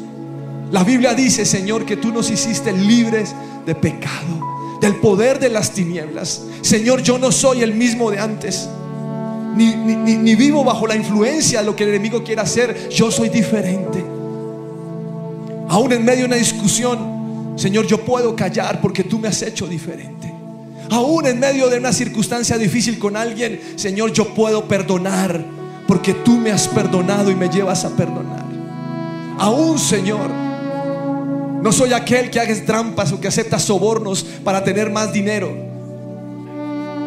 La 0.72 0.84
Biblia 0.84 1.14
dice, 1.14 1.46
Señor, 1.46 1.86
que 1.86 1.98
tú 1.98 2.12
nos 2.12 2.30
hiciste 2.30 2.72
libres 2.74 3.34
de 3.66 3.76
pecado, 3.76 4.78
del 4.82 4.96
poder 4.96 5.40
de 5.40 5.50
las 5.50 5.72
tinieblas. 5.72 6.42
Señor, 6.62 7.02
yo 7.02 7.18
no 7.18 7.32
soy 7.32 7.62
el 7.62 7.74
mismo 7.74 8.12
de 8.12 8.20
antes. 8.20 8.68
Ni, 9.56 9.74
ni- 9.74 10.36
vivo 10.36 10.64
bajo 10.66 10.86
la 10.86 10.96
influencia 10.96 11.60
de 11.62 11.66
lo 11.66 11.76
que 11.76 11.84
el 11.84 11.90
enemigo 11.92 12.24
quiere 12.24 12.42
hacer. 12.42 12.90
Yo 12.90 13.10
soy 13.10 13.30
diferente. 13.30 14.04
Aún 15.70 15.92
en 15.94 16.04
medio 16.04 16.22
de 16.22 16.26
una 16.26 16.36
discusión, 16.36 17.54
Señor, 17.56 17.88
yo 17.88 18.04
puedo 18.04 18.36
callar 18.36 18.82
porque 18.82 19.04
tú 19.04 19.18
me 19.18 19.28
has 19.30 19.42
hecho 19.42 19.68
diferente. 19.68 20.34
Aún 20.92 21.26
en 21.26 21.40
medio 21.40 21.70
de 21.70 21.78
una 21.80 21.94
circunstancia 21.94 22.58
difícil 22.58 23.00
con 23.00 23.16
alguien, 23.16 23.60
Señor, 23.76 24.12
yo 24.12 24.34
puedo 24.34 24.66
perdonar 24.68 25.44
porque 25.88 26.14
tú 26.14 26.38
me 26.38 26.52
has 26.52 26.68
perdonado 26.68 27.32
y 27.32 27.36
me 27.36 27.48
llevas 27.50 27.86
a 27.86 27.90
perdonar. 27.96 28.44
Aún, 29.40 29.80
Señor, 29.80 30.30
no 31.66 31.72
soy 31.72 31.94
aquel 31.94 32.30
que 32.30 32.40
haga 32.40 32.54
trampas 32.64 33.12
o 33.12 33.20
que 33.20 33.28
acepta 33.28 33.58
sobornos 33.58 34.24
para 34.44 34.64
tener 34.64 34.92
más 34.92 35.12
dinero. 35.12 35.52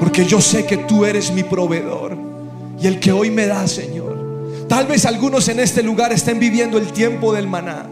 Porque 0.00 0.24
yo 0.24 0.40
sé 0.40 0.66
que 0.66 0.78
tú 0.78 1.04
eres 1.04 1.30
mi 1.30 1.44
proveedor 1.44 2.18
y 2.82 2.88
el 2.88 2.98
que 2.98 3.12
hoy 3.12 3.30
me 3.30 3.46
da, 3.46 3.68
Señor. 3.68 4.66
Tal 4.68 4.88
vez 4.88 5.06
algunos 5.06 5.46
en 5.48 5.60
este 5.60 5.84
lugar 5.84 6.12
estén 6.12 6.40
viviendo 6.40 6.76
el 6.76 6.88
tiempo 6.88 7.32
del 7.32 7.46
maná. 7.46 7.86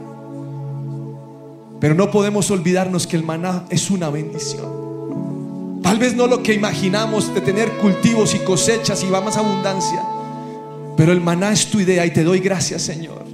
Pero 1.79 1.95
no 1.95 2.11
podemos 2.11 2.51
olvidarnos 2.51 3.07
que 3.07 3.15
el 3.15 3.23
maná 3.23 3.63
es 3.71 3.89
una 3.89 4.11
bendición. 4.11 5.83
Tal 5.85 6.01
vez 6.01 6.17
no 6.17 6.27
lo 6.27 6.43
que 6.43 6.53
imaginamos 6.53 7.33
de 7.33 7.43
tener 7.43 7.71
cultivos 7.75 8.35
y 8.35 8.41
cosechas 8.41 9.05
y 9.05 9.07
más 9.07 9.37
abundancia. 9.37 10.03
Pero 10.97 11.13
el 11.13 11.21
maná 11.21 11.53
es 11.53 11.71
tu 11.71 11.79
idea 11.79 12.05
y 12.05 12.11
te 12.11 12.25
doy 12.25 12.41
gracias, 12.41 12.83
Señor. 12.83 13.26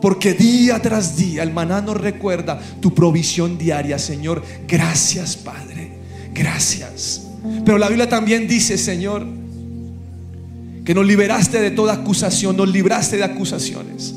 Porque 0.00 0.34
día 0.34 0.80
tras 0.80 1.16
día 1.16 1.42
el 1.42 1.52
maná 1.52 1.80
nos 1.80 1.96
recuerda 1.96 2.60
tu 2.80 2.94
provisión 2.94 3.58
diaria, 3.58 3.98
Señor. 3.98 4.42
Gracias, 4.66 5.36
Padre. 5.36 5.92
Gracias. 6.32 7.22
Pero 7.64 7.78
la 7.78 7.88
Biblia 7.88 8.08
también 8.08 8.46
dice, 8.46 8.78
Señor, 8.78 9.26
que 10.84 10.94
nos 10.94 11.06
liberaste 11.06 11.60
de 11.60 11.70
toda 11.70 11.94
acusación, 11.94 12.56
nos 12.56 12.68
libraste 12.68 13.16
de 13.16 13.24
acusaciones. 13.24 14.14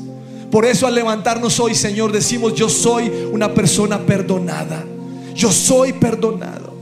Por 0.50 0.66
eso 0.66 0.86
al 0.86 0.94
levantarnos 0.94 1.58
hoy, 1.60 1.74
Señor, 1.74 2.12
decimos, 2.12 2.54
yo 2.54 2.68
soy 2.68 3.10
una 3.32 3.52
persona 3.54 3.98
perdonada. 3.98 4.84
Yo 5.34 5.50
soy 5.50 5.94
perdonado. 5.94 6.72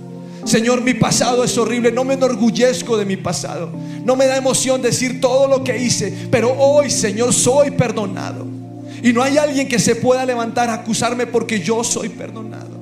Señor, 0.44 0.82
mi 0.82 0.94
pasado 0.94 1.44
es 1.44 1.56
horrible, 1.56 1.92
no 1.92 2.04
me 2.04 2.14
enorgullezco 2.14 2.96
de 2.96 3.04
mi 3.04 3.16
pasado. 3.16 3.70
No 4.04 4.16
me 4.16 4.26
da 4.26 4.36
emoción 4.36 4.82
decir 4.82 5.20
todo 5.20 5.46
lo 5.46 5.62
que 5.62 5.80
hice, 5.80 6.28
pero 6.30 6.52
hoy, 6.58 6.90
Señor, 6.90 7.32
soy 7.32 7.70
perdonado. 7.70 8.59
Y 9.02 9.12
no 9.12 9.22
hay 9.22 9.38
alguien 9.38 9.68
que 9.68 9.78
se 9.78 9.96
pueda 9.96 10.24
levantar 10.26 10.68
a 10.68 10.74
acusarme 10.74 11.26
porque 11.26 11.60
yo 11.60 11.82
soy 11.82 12.08
perdonado. 12.08 12.80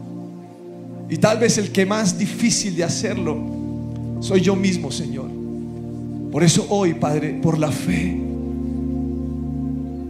Y 1.08 1.16
tal 1.16 1.38
vez 1.38 1.58
el 1.58 1.70
que 1.72 1.86
más 1.86 2.18
difícil 2.18 2.76
de 2.76 2.84
hacerlo 2.84 3.38
soy 4.20 4.40
yo 4.40 4.56
mismo, 4.56 4.90
Señor. 4.90 5.28
Por 6.30 6.42
eso 6.42 6.66
hoy, 6.68 6.94
Padre, 6.94 7.38
por 7.40 7.58
la 7.58 7.70
fe, 7.70 8.16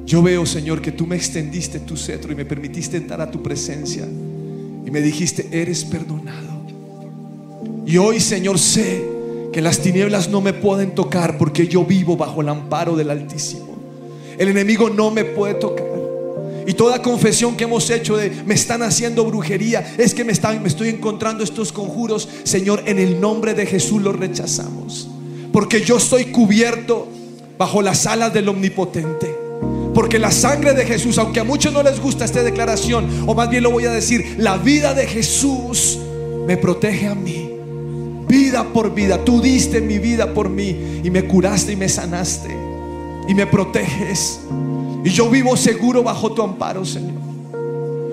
yo 0.07 0.23
veo, 0.23 0.47
Señor, 0.47 0.81
que 0.81 0.91
tú 0.91 1.07
me 1.07 1.17
extendiste 1.17 1.81
tu 1.81 1.97
cetro 1.97 2.33
y 2.33 2.35
me 2.35 2.47
permitiste 2.47 2.97
entrar 2.97 3.21
a 3.21 3.31
tu 3.31 3.43
presencia. 3.43 4.05
Y 4.05 4.91
me 4.91 5.03
dijiste, 5.03 5.49
eres 5.53 5.85
perdonado. 5.85 6.63
Y 7.87 7.99
hoy, 7.99 8.19
Señor, 8.19 8.59
sé 8.59 9.05
que 9.53 9.61
las 9.61 9.81
tinieblas 9.81 10.29
no 10.31 10.41
me 10.41 10.55
pueden 10.55 10.95
tocar 10.95 11.37
porque 11.37 11.69
yo 11.69 11.85
vivo 11.85 12.17
bajo 12.17 12.41
el 12.41 12.49
amparo 12.49 12.97
del 12.97 13.11
Altísimo. 13.11 13.77
El 14.39 14.49
enemigo 14.49 14.89
no 14.89 15.11
me 15.11 15.25
puede 15.25 15.55
tocar. 15.55 15.88
Y 16.69 16.75
toda 16.75 17.01
confesión 17.01 17.57
que 17.57 17.65
hemos 17.65 17.89
hecho 17.89 18.19
de 18.19 18.29
me 18.45 18.53
están 18.53 18.83
haciendo 18.83 19.25
brujería, 19.25 19.95
es 19.97 20.13
que 20.13 20.23
me, 20.23 20.35
me 20.61 20.69
estoy 20.69 20.91
encontrando 20.91 21.43
estos 21.43 21.73
conjuros, 21.73 22.29
Señor, 22.45 22.83
en 22.85 22.99
el 22.99 23.19
nombre 23.19 23.55
de 23.55 23.65
Jesús 23.65 24.03
los 24.03 24.15
rechazamos. 24.15 25.09
Porque 25.51 25.81
yo 25.81 25.97
estoy 25.97 26.27
cubierto 26.27 27.09
bajo 27.57 27.81
las 27.81 28.05
alas 28.05 28.35
del 28.35 28.51
Omnipotente. 28.51 29.35
Porque 29.95 30.19
la 30.19 30.31
sangre 30.31 30.75
de 30.75 30.85
Jesús, 30.85 31.17
aunque 31.17 31.41
a 31.41 31.45
muchos 31.45 31.73
no 31.73 31.83
les 31.83 31.99
gusta 32.01 32.27
esta 32.27 32.43
declaración, 32.43 33.25
o 33.27 33.35
más 33.35 33.49
bien 33.49 33.63
lo 33.63 33.71
voy 33.71 33.87
a 33.87 33.91
decir, 33.91 34.35
la 34.37 34.59
vida 34.59 34.93
de 34.93 35.07
Jesús 35.07 35.99
me 36.47 36.59
protege 36.59 37.07
a 37.07 37.15
mí. 37.15 37.51
Vida 38.29 38.63
por 38.75 38.93
vida, 38.93 39.25
tú 39.25 39.41
diste 39.41 39.81
mi 39.81 39.99
vida 39.99 40.35
por 40.35 40.51
mí 40.51 41.01
y 41.03 41.09
me 41.11 41.25
curaste 41.25 41.73
y 41.73 41.77
me 41.77 41.89
sanaste 41.89 42.55
y 43.27 43.33
me 43.33 43.47
proteges. 43.47 44.41
Y 45.05 45.11
yo 45.11 45.29
vivo 45.31 45.57
seguro 45.57 46.03
bajo 46.03 46.33
tu 46.33 46.43
amparo, 46.43 46.85
Señor. 46.85 47.19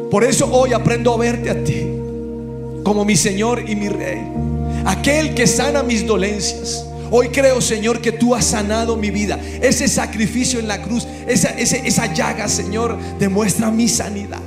Por 0.09 0.23
eso 0.23 0.47
hoy 0.51 0.73
aprendo 0.73 1.13
a 1.13 1.17
verte 1.17 1.49
a 1.49 1.63
ti 1.63 1.87
como 2.83 3.03
mi 3.03 3.15
Señor 3.15 3.67
y 3.67 3.75
mi 3.75 3.89
Rey. 3.89 4.21
Aquel 4.85 5.33
que 5.33 5.47
sana 5.47 5.83
mis 5.83 6.05
dolencias. 6.05 6.85
Hoy 7.11 7.29
creo, 7.29 7.61
Señor, 7.61 8.01
que 8.01 8.11
tú 8.11 8.35
has 8.35 8.45
sanado 8.45 8.95
mi 8.95 9.09
vida. 9.09 9.39
Ese 9.61 9.87
sacrificio 9.87 10.59
en 10.59 10.67
la 10.67 10.81
cruz, 10.81 11.07
esa, 11.27 11.49
esa 11.49 12.13
llaga, 12.13 12.47
Señor, 12.47 12.97
demuestra 13.19 13.71
mi 13.71 13.87
sanidad. 13.87 14.41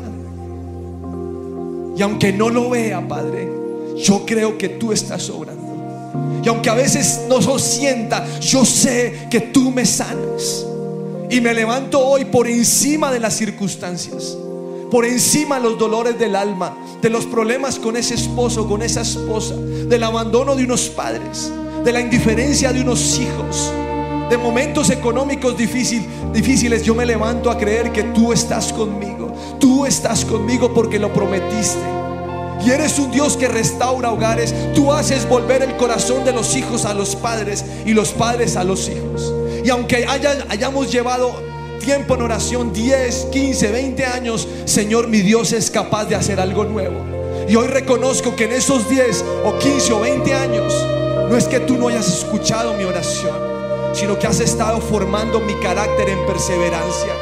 Y 1.97 2.03
aunque 2.03 2.33
no 2.33 2.49
lo 2.49 2.71
vea, 2.71 3.07
Padre, 3.07 3.49
yo 3.97 4.25
creo 4.25 4.57
que 4.57 4.69
tú 4.69 4.93
estás 4.93 5.29
obrando. 5.31 6.41
Y 6.45 6.49
aunque 6.49 6.71
a 6.71 6.75
veces 6.75 7.23
no 7.29 7.41
lo 7.41 7.59
sienta, 7.59 8.25
yo 8.41 8.65
sé 8.65 9.27
que 9.31 9.41
tú 9.41 9.73
me 9.73 9.85
sanas. 9.85 10.65
Y 11.31 11.41
me 11.41 11.53
levanto 11.55 12.01
hoy 12.05 12.25
por 12.25 12.47
encima 12.49 13.13
de 13.13 13.21
las 13.21 13.35
circunstancias, 13.35 14.37
por 14.91 15.05
encima 15.05 15.57
de 15.57 15.63
los 15.63 15.79
dolores 15.79 16.19
del 16.19 16.35
alma, 16.35 16.77
de 17.03 17.11
los 17.11 17.27
problemas 17.27 17.79
con 17.79 17.97
ese 17.97 18.15
esposo, 18.15 18.67
con 18.67 18.83
esa 18.83 19.03
esposa, 19.03 19.55
del 19.55 20.03
abandono 20.05 20.57
de 20.57 20.65
unos 20.65 20.89
padres, 20.89 21.53
de 21.85 21.93
la 21.93 22.01
indiferencia 22.01 22.73
de 22.73 22.81
unos 22.81 23.19
hijos, 23.21 23.71
de 24.31 24.39
momentos 24.39 24.91
económicos 24.91 25.57
difícil- 25.57 26.07
difíciles. 26.33 26.83
Yo 26.83 26.95
me 26.95 27.05
levanto 27.07 27.51
a 27.51 27.59
creer 27.59 27.93
que 27.93 28.05
tú 28.05 28.33
estás 28.33 28.73
conmigo. 28.73 29.33
Tú 29.61 29.85
estás 29.87 30.25
conmigo 30.25 30.73
porque 30.73 30.99
lo 30.99 31.13
prometiste. 31.13 31.79
Y 32.65 32.71
eres 32.71 32.99
un 32.99 33.11
Dios 33.11 33.37
que 33.37 33.49
restaura 33.49 34.11
hogares. 34.13 34.55
Tú 34.75 34.93
haces 34.93 35.29
volver 35.29 35.63
el 35.63 35.77
corazón 35.77 36.25
de 36.25 36.33
los 36.33 36.57
hijos 36.57 36.85
a 36.85 36.93
los 36.95 37.15
padres 37.17 37.65
y 37.87 37.93
los 37.93 38.11
padres 38.11 38.57
a 38.57 38.65
los 38.65 38.89
hijos. 38.89 39.33
Y 39.69 39.71
aunque 39.71 40.07
haya- 40.07 40.47
hayamos 40.49 40.91
llevado 40.91 41.43
tiempo 41.85 42.15
en 42.15 42.23
oración, 42.23 42.73
10, 42.73 43.27
15, 43.31 43.71
20 43.71 44.07
años, 44.07 44.49
Señor, 44.65 45.09
mi 45.09 45.21
Dios 45.21 45.53
es 45.53 45.71
capaz 45.71 46.07
de 46.07 46.15
hacer 46.15 46.41
algo 46.41 46.65
nuevo. 46.65 47.05
Y 47.47 47.55
hoy 47.55 47.67
reconozco 47.67 48.35
que 48.35 48.45
en 48.45 48.53
esos 48.53 48.89
10 48.89 49.23
o 49.45 49.59
15 49.59 49.93
o 49.93 50.01
20 50.01 50.33
años, 50.33 50.73
no 51.29 51.37
es 51.37 51.45
que 51.45 51.61
tú 51.61 51.77
no 51.77 51.89
hayas 51.89 52.09
escuchado 52.09 52.73
mi 52.79 52.85
oración, 52.85 53.37
sino 53.93 54.19
que 54.19 54.27
has 54.27 54.41
estado 54.41 54.81
formando 54.81 55.39
mi 55.41 55.53
carácter 55.57 56.09
en 56.09 56.25
perseverancia. 56.25 57.13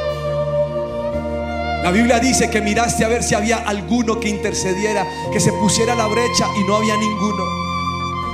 La 1.83 1.91
Biblia 1.91 2.21
dice 2.21 2.49
que 2.49 2.61
miraste 2.61 3.05
a 3.05 3.09
ver 3.09 3.25
si 3.25 3.35
había 3.35 3.57
alguno 3.57 4.21
que 4.21 4.29
intercediera, 4.29 5.05
que 5.33 5.41
se 5.41 5.51
pusiera 5.55 5.97
la 5.97 6.07
brecha 6.07 6.47
y 6.57 6.69
no 6.69 6.77
había 6.77 6.95
ninguno. 6.97 7.56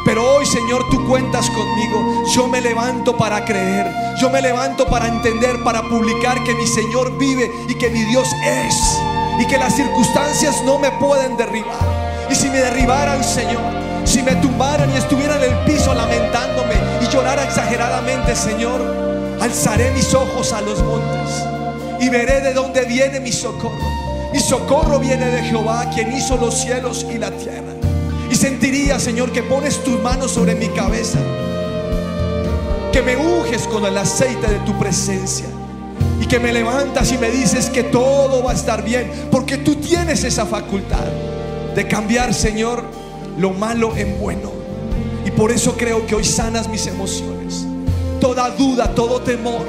Pero 0.04 0.36
hoy, 0.36 0.46
Señor, 0.46 0.88
tú 0.90 1.06
cuentas 1.06 1.48
conmigo. 1.50 2.24
Yo 2.34 2.48
me 2.48 2.60
levanto 2.60 3.16
para 3.16 3.44
creer. 3.44 3.86
Yo 4.20 4.30
me 4.30 4.42
levanto 4.42 4.86
para 4.86 5.06
entender, 5.06 5.62
para 5.62 5.82
publicar 5.82 6.42
que 6.44 6.54
mi 6.54 6.66
Señor 6.66 7.16
vive 7.18 7.50
y 7.68 7.74
que 7.74 7.88
mi 7.90 8.02
Dios 8.04 8.28
es. 8.44 8.74
Y 9.38 9.46
que 9.46 9.58
las 9.58 9.74
circunstancias 9.74 10.62
no 10.64 10.78
me 10.78 10.90
pueden 10.92 11.36
derribar. 11.36 11.78
Y 12.28 12.34
si 12.34 12.50
me 12.50 12.58
derribaran, 12.58 13.22
Señor, 13.22 13.62
si 14.04 14.22
me 14.22 14.34
tumbaran 14.36 14.90
y 14.92 14.96
estuviera 14.96 15.36
en 15.36 15.52
el 15.52 15.58
piso 15.64 15.94
lamentándome 15.94 16.74
y 17.00 17.06
llorara 17.12 17.44
exageradamente, 17.44 18.34
Señor, 18.34 18.80
alzaré 19.40 19.90
mis 19.92 20.12
ojos 20.14 20.52
a 20.52 20.60
los 20.60 20.82
montes 20.82 21.44
y 22.00 22.08
veré 22.08 22.40
de 22.40 22.52
dónde 22.52 22.84
viene 22.84 23.20
mi 23.20 23.30
socorro. 23.30 23.78
Mi 24.32 24.40
socorro 24.40 24.98
viene 24.98 25.26
de 25.26 25.42
Jehová, 25.42 25.88
quien 25.94 26.12
hizo 26.12 26.36
los 26.36 26.54
cielos 26.54 27.06
y 27.08 27.18
la 27.18 27.30
tierra. 27.30 27.81
Sentiría, 28.42 28.98
Señor, 28.98 29.30
que 29.30 29.44
pones 29.44 29.84
tus 29.84 30.02
manos 30.02 30.32
sobre 30.32 30.56
mi 30.56 30.66
cabeza. 30.66 31.20
Que 32.90 33.00
me 33.00 33.14
unges 33.14 33.68
con 33.68 33.84
el 33.86 33.96
aceite 33.96 34.48
de 34.48 34.58
tu 34.66 34.76
presencia. 34.80 35.46
Y 36.20 36.26
que 36.26 36.40
me 36.40 36.52
levantas 36.52 37.12
y 37.12 37.18
me 37.18 37.30
dices 37.30 37.70
que 37.70 37.84
todo 37.84 38.42
va 38.42 38.50
a 38.50 38.54
estar 38.54 38.82
bien. 38.82 39.12
Porque 39.30 39.58
tú 39.58 39.76
tienes 39.76 40.24
esa 40.24 40.44
facultad 40.44 41.06
de 41.76 41.86
cambiar, 41.86 42.34
Señor, 42.34 42.82
lo 43.38 43.52
malo 43.52 43.94
en 43.96 44.18
bueno. 44.18 44.50
Y 45.24 45.30
por 45.30 45.52
eso 45.52 45.76
creo 45.76 46.04
que 46.04 46.16
hoy 46.16 46.24
sanas 46.24 46.68
mis 46.68 46.88
emociones. 46.88 47.64
Toda 48.20 48.50
duda, 48.50 48.92
todo 48.92 49.20
temor. 49.20 49.64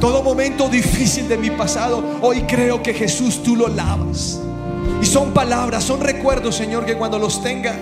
Todo 0.00 0.22
momento 0.22 0.70
difícil 0.70 1.28
de 1.28 1.36
mi 1.36 1.50
pasado, 1.50 2.02
hoy 2.22 2.40
creo 2.44 2.82
que 2.82 2.94
Jesús 2.94 3.42
tú 3.42 3.54
lo 3.54 3.68
lavas. 3.68 4.40
Y 5.00 5.06
son 5.06 5.32
palabras, 5.32 5.84
son 5.84 6.00
recuerdos, 6.00 6.56
Señor, 6.56 6.84
que 6.84 6.96
cuando 6.96 7.18
los 7.18 7.42
tenga, 7.42 7.74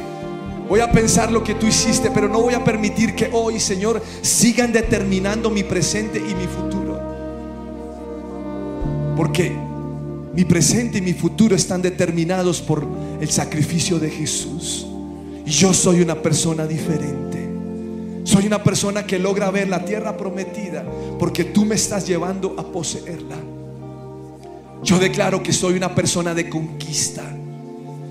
voy 0.68 0.80
a 0.80 0.90
pensar 0.90 1.32
lo 1.32 1.42
que 1.42 1.54
tú 1.54 1.66
hiciste, 1.66 2.11
pero 2.11 2.28
no 2.28 2.40
voy 2.40 2.54
a 2.54 2.64
permitir 2.64 3.14
que 3.14 3.30
hoy, 3.32 3.59
Señor, 3.61 4.02
sigan 4.22 4.72
determinando 4.72 5.50
mi 5.50 5.62
presente 5.62 6.18
y 6.18 6.34
mi 6.34 6.46
futuro. 6.46 7.00
Porque 9.16 9.57
mi 10.34 10.44
presente 10.44 10.98
y 10.98 11.00
mi 11.00 11.14
futuro 11.14 11.57
están 11.57 11.80
determinados 11.80 12.61
por 12.61 12.86
el 13.20 13.30
sacrificio 13.30 13.98
de 13.98 14.11
Jesús. 14.11 14.86
Y 15.46 15.50
yo 15.50 15.72
soy 15.72 16.02
una 16.02 16.20
persona 16.20 16.66
diferente. 16.66 17.48
Soy 18.24 18.46
una 18.46 18.62
persona 18.62 19.07
que 19.07 19.18
logra 19.18 19.50
ver 19.50 19.68
la 19.68 19.84
tierra 19.84 20.16
prometida 20.16 20.84
porque 21.18 21.44
tú 21.44 21.64
me 21.64 21.76
estás 21.76 22.07
llevando 22.07 22.54
a 22.59 22.64
poseerla. 22.64 23.36
Yo 24.87 25.01
declaro 25.01 25.43
que 25.43 25.53
soy 25.53 25.74
una 25.74 25.93
persona 25.97 26.32
de 26.32 26.49
conquista. 26.49 27.24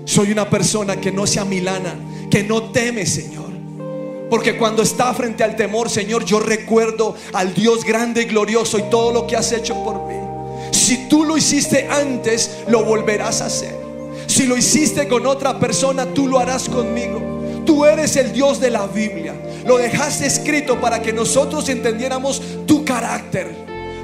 Soy 0.04 0.30
una 0.30 0.50
persona 0.50 1.00
que 1.00 1.10
no 1.10 1.26
sea 1.26 1.46
milana, 1.46 1.94
que 2.30 2.44
no 2.44 2.64
teme, 2.64 3.06
Señor. 3.06 3.46
Porque 4.28 4.58
cuando 4.58 4.82
está 4.82 5.14
frente 5.14 5.42
al 5.42 5.56
temor, 5.56 5.88
Señor, 5.88 6.26
yo 6.26 6.38
recuerdo 6.38 7.16
al 7.32 7.54
Dios 7.54 7.82
grande 7.82 8.22
y 8.22 8.24
glorioso 8.26 8.78
y 8.78 8.82
todo 8.90 9.10
lo 9.10 9.26
que 9.26 9.36
has 9.36 9.52
hecho 9.52 9.82
por 9.82 10.06
mí. 10.06 10.16
Si 10.70 11.08
tú 11.08 11.24
lo 11.24 11.38
hiciste 11.38 11.88
antes, 11.88 12.58
lo 12.68 12.84
volverás 12.84 13.40
a 13.40 13.46
hacer. 13.46 13.74
Si 14.26 14.44
lo 14.44 14.54
hiciste 14.54 15.08
con 15.08 15.26
otra 15.26 15.58
persona, 15.58 16.04
tú 16.04 16.28
lo 16.28 16.38
harás 16.38 16.68
conmigo. 16.68 17.62
Tú 17.64 17.86
eres 17.86 18.16
el 18.16 18.34
Dios 18.34 18.60
de 18.60 18.70
la 18.70 18.86
Biblia. 18.86 19.34
Lo 19.64 19.78
dejaste 19.78 20.26
escrito 20.26 20.78
para 20.78 21.00
que 21.00 21.14
nosotros 21.14 21.70
entendiéramos 21.70 22.42
tu 22.66 22.84
carácter. 22.84 23.50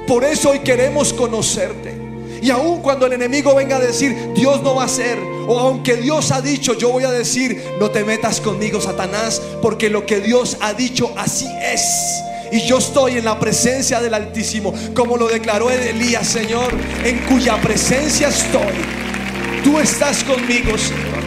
Por 0.07 0.23
eso 0.23 0.49
hoy 0.49 0.59
queremos 0.59 1.13
conocerte. 1.13 2.02
Y 2.43 2.49
aun 2.49 2.81
cuando 2.81 3.05
el 3.05 3.13
enemigo 3.13 3.55
venga 3.55 3.77
a 3.77 3.79
decir, 3.79 4.33
Dios 4.35 4.61
no 4.61 4.75
va 4.75 4.81
a 4.81 4.85
hacer, 4.87 5.17
o 5.47 5.57
aunque 5.57 5.95
Dios 5.95 6.29
ha 6.33 6.41
dicho, 6.41 6.77
yo 6.77 6.89
voy 6.89 7.05
a 7.05 7.11
decir, 7.11 7.63
no 7.79 7.89
te 7.89 8.03
metas 8.03 8.41
conmigo, 8.41 8.81
Satanás, 8.81 9.41
porque 9.61 9.89
lo 9.89 10.05
que 10.05 10.19
Dios 10.19 10.57
ha 10.59 10.73
dicho 10.73 11.13
así 11.15 11.47
es. 11.61 12.21
Y 12.51 12.67
yo 12.67 12.79
estoy 12.79 13.17
en 13.17 13.23
la 13.23 13.39
presencia 13.39 14.01
del 14.01 14.13
Altísimo, 14.13 14.73
como 14.93 15.15
lo 15.15 15.29
declaró 15.29 15.71
Elías, 15.71 16.27
Señor, 16.27 16.73
en 17.05 17.19
cuya 17.19 17.61
presencia 17.61 18.27
estoy. 18.27 18.73
Tú 19.63 19.79
estás 19.79 20.21
conmigo, 20.25 20.77
Señor. 20.77 21.23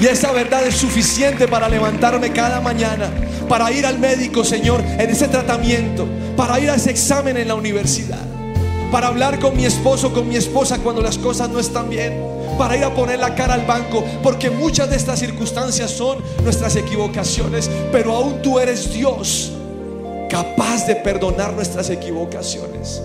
Y 0.00 0.06
esa 0.06 0.32
verdad 0.32 0.66
es 0.66 0.76
suficiente 0.76 1.46
para 1.46 1.68
levantarme 1.68 2.32
cada 2.32 2.62
mañana, 2.62 3.10
para 3.50 3.70
ir 3.70 3.84
al 3.84 3.98
médico, 3.98 4.44
Señor, 4.44 4.82
en 4.98 5.10
ese 5.10 5.28
tratamiento, 5.28 6.08
para 6.38 6.58
ir 6.58 6.70
a 6.70 6.76
ese 6.76 6.90
examen 6.90 7.36
en 7.36 7.48
la 7.48 7.54
universidad, 7.54 8.21
para 8.92 9.08
hablar 9.08 9.40
con 9.40 9.56
mi 9.56 9.64
esposo, 9.64 10.12
con 10.12 10.28
mi 10.28 10.36
esposa 10.36 10.78
cuando 10.78 11.00
las 11.00 11.16
cosas 11.16 11.48
no 11.48 11.58
están 11.58 11.88
bien, 11.88 12.22
para 12.58 12.76
ir 12.76 12.84
a 12.84 12.94
poner 12.94 13.18
la 13.18 13.34
cara 13.34 13.54
al 13.54 13.64
banco, 13.64 14.04
porque 14.22 14.50
muchas 14.50 14.90
de 14.90 14.96
estas 14.96 15.18
circunstancias 15.18 15.90
son 15.90 16.18
nuestras 16.44 16.76
equivocaciones, 16.76 17.70
pero 17.90 18.12
aún 18.12 18.42
tú 18.42 18.58
eres 18.58 18.92
Dios 18.92 19.52
capaz 20.28 20.86
de 20.86 20.96
perdonar 20.96 21.54
nuestras 21.54 21.88
equivocaciones. 21.88 23.02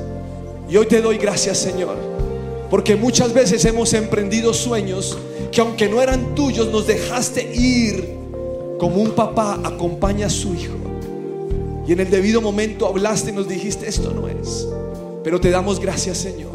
Y 0.70 0.76
hoy 0.76 0.88
te 0.88 1.02
doy 1.02 1.18
gracias, 1.18 1.58
Señor, 1.58 1.96
porque 2.70 2.98
muchas 2.98 3.34
veces 3.34 3.64
hemos 3.64 3.94
emprendido 3.94 4.54
sueños 4.54 5.18
que 5.54 5.62
aunque 5.62 5.88
no 5.88 6.02
eran 6.02 6.36
tuyos, 6.36 6.68
nos 6.68 6.86
dejaste 6.86 7.50
ir 7.56 8.18
como 8.78 8.98
un 8.98 9.12
papá 9.12 9.58
acompaña 9.64 10.28
a 10.28 10.30
su 10.30 10.54
hijo. 10.54 10.76
Y 11.88 11.94
en 11.94 12.02
el 12.02 12.10
debido 12.10 12.42
momento 12.42 12.88
hablaste 12.88 13.30
y 13.32 13.34
nos 13.34 13.48
dijiste, 13.48 13.88
esto 13.88 14.12
no 14.12 14.28
es. 14.28 14.68
Pero 15.28 15.42
te 15.42 15.52
damos 15.52 15.82
gracias, 15.82 16.20
Señor, 16.20 16.54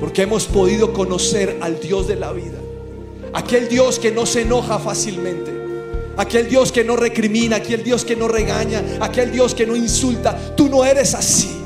porque 0.00 0.22
hemos 0.22 0.46
podido 0.46 0.94
conocer 0.94 1.58
al 1.60 1.80
Dios 1.80 2.08
de 2.08 2.16
la 2.16 2.32
vida. 2.32 2.56
Aquel 3.34 3.68
Dios 3.68 3.98
que 3.98 4.10
no 4.10 4.24
se 4.24 4.40
enoja 4.40 4.78
fácilmente. 4.78 5.52
Aquel 6.16 6.48
Dios 6.48 6.72
que 6.72 6.82
no 6.82 6.96
recrimina, 6.96 7.56
aquel 7.56 7.84
Dios 7.84 8.06
que 8.06 8.16
no 8.16 8.26
regaña, 8.26 8.82
aquel 9.02 9.30
Dios 9.30 9.54
que 9.54 9.66
no 9.66 9.76
insulta. 9.76 10.56
Tú 10.56 10.70
no 10.70 10.82
eres 10.82 11.14
así. 11.14 11.60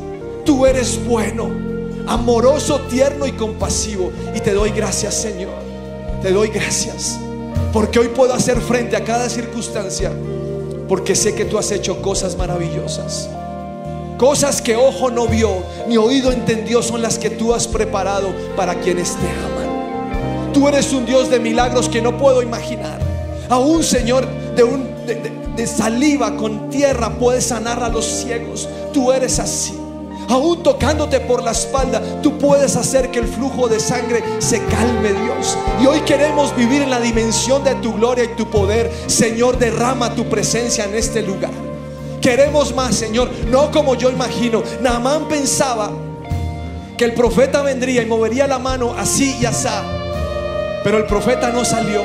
Tú 0.44 0.66
eres 0.66 0.98
bueno, 1.06 1.52
amoroso, 2.08 2.80
tierno 2.90 3.24
y 3.24 3.30
compasivo. 3.30 4.10
Y 4.34 4.40
te 4.40 4.52
doy 4.54 4.70
gracias, 4.70 5.14
Señor. 5.14 5.54
Te 6.20 6.32
doy 6.32 6.48
gracias 6.48 7.16
porque 7.72 8.00
hoy 8.00 8.08
puedo 8.08 8.34
hacer 8.34 8.60
frente 8.60 8.96
a 8.96 9.04
cada 9.04 9.28
circunstancia 9.28 10.10
porque 10.88 11.14
sé 11.14 11.36
que 11.36 11.44
tú 11.44 11.58
has 11.58 11.70
hecho 11.70 12.02
cosas 12.02 12.36
maravillosas. 12.36 13.30
Cosas 14.18 14.60
que 14.60 14.74
ojo 14.74 15.10
no 15.10 15.28
vio 15.28 15.62
ni 15.86 15.96
oído 15.96 16.32
entendió 16.32 16.82
son 16.82 17.00
las 17.00 17.20
que 17.20 17.30
tú 17.30 17.54
has 17.54 17.68
preparado 17.68 18.34
para 18.56 18.74
quienes 18.80 19.14
te 19.14 19.28
aman. 19.30 20.52
Tú 20.52 20.66
eres 20.66 20.92
un 20.92 21.06
Dios 21.06 21.30
de 21.30 21.38
milagros 21.38 21.88
que 21.88 22.02
no 22.02 22.18
puedo 22.18 22.42
imaginar. 22.42 22.98
Aún 23.48 23.84
Señor 23.84 24.26
de, 24.56 24.64
un, 24.64 25.06
de, 25.06 25.30
de, 25.54 25.66
saliva 25.68 26.36
con 26.36 26.68
tierra 26.68 27.16
puedes 27.16 27.44
sanar 27.44 27.80
a 27.80 27.88
los 27.88 28.04
ciegos. 28.04 28.68
Tú 28.92 29.12
eres 29.12 29.38
así. 29.38 29.78
Aún 30.28 30.64
tocándote 30.64 31.20
por 31.20 31.44
la 31.44 31.52
espalda, 31.52 32.02
tú 32.20 32.38
puedes 32.38 32.74
hacer 32.74 33.12
que 33.12 33.20
el 33.20 33.28
flujo 33.28 33.68
de 33.68 33.78
sangre 33.78 34.24
se 34.40 34.58
calme, 34.64 35.12
Dios. 35.12 35.56
Y 35.80 35.86
hoy 35.86 36.00
queremos 36.00 36.54
vivir 36.56 36.82
en 36.82 36.90
la 36.90 37.00
dimensión 37.00 37.62
de 37.62 37.76
tu 37.76 37.94
gloria 37.94 38.24
y 38.24 38.36
tu 38.36 38.50
poder. 38.50 38.90
Señor, 39.06 39.58
derrama 39.58 40.12
tu 40.16 40.28
presencia 40.28 40.84
en 40.84 40.96
este 40.96 41.22
lugar. 41.22 41.67
Queremos 42.28 42.74
más, 42.74 42.94
Señor, 42.94 43.30
no 43.46 43.70
como 43.70 43.94
yo 43.94 44.10
imagino. 44.10 44.62
Naamán 44.82 45.28
pensaba 45.28 45.90
que 46.94 47.06
el 47.06 47.14
profeta 47.14 47.62
vendría 47.62 48.02
y 48.02 48.06
movería 48.06 48.46
la 48.46 48.58
mano 48.58 48.94
así 48.98 49.38
y 49.40 49.46
así. 49.46 49.66
Pero 50.84 50.98
el 50.98 51.06
profeta 51.06 51.48
no 51.48 51.64
salió. 51.64 52.02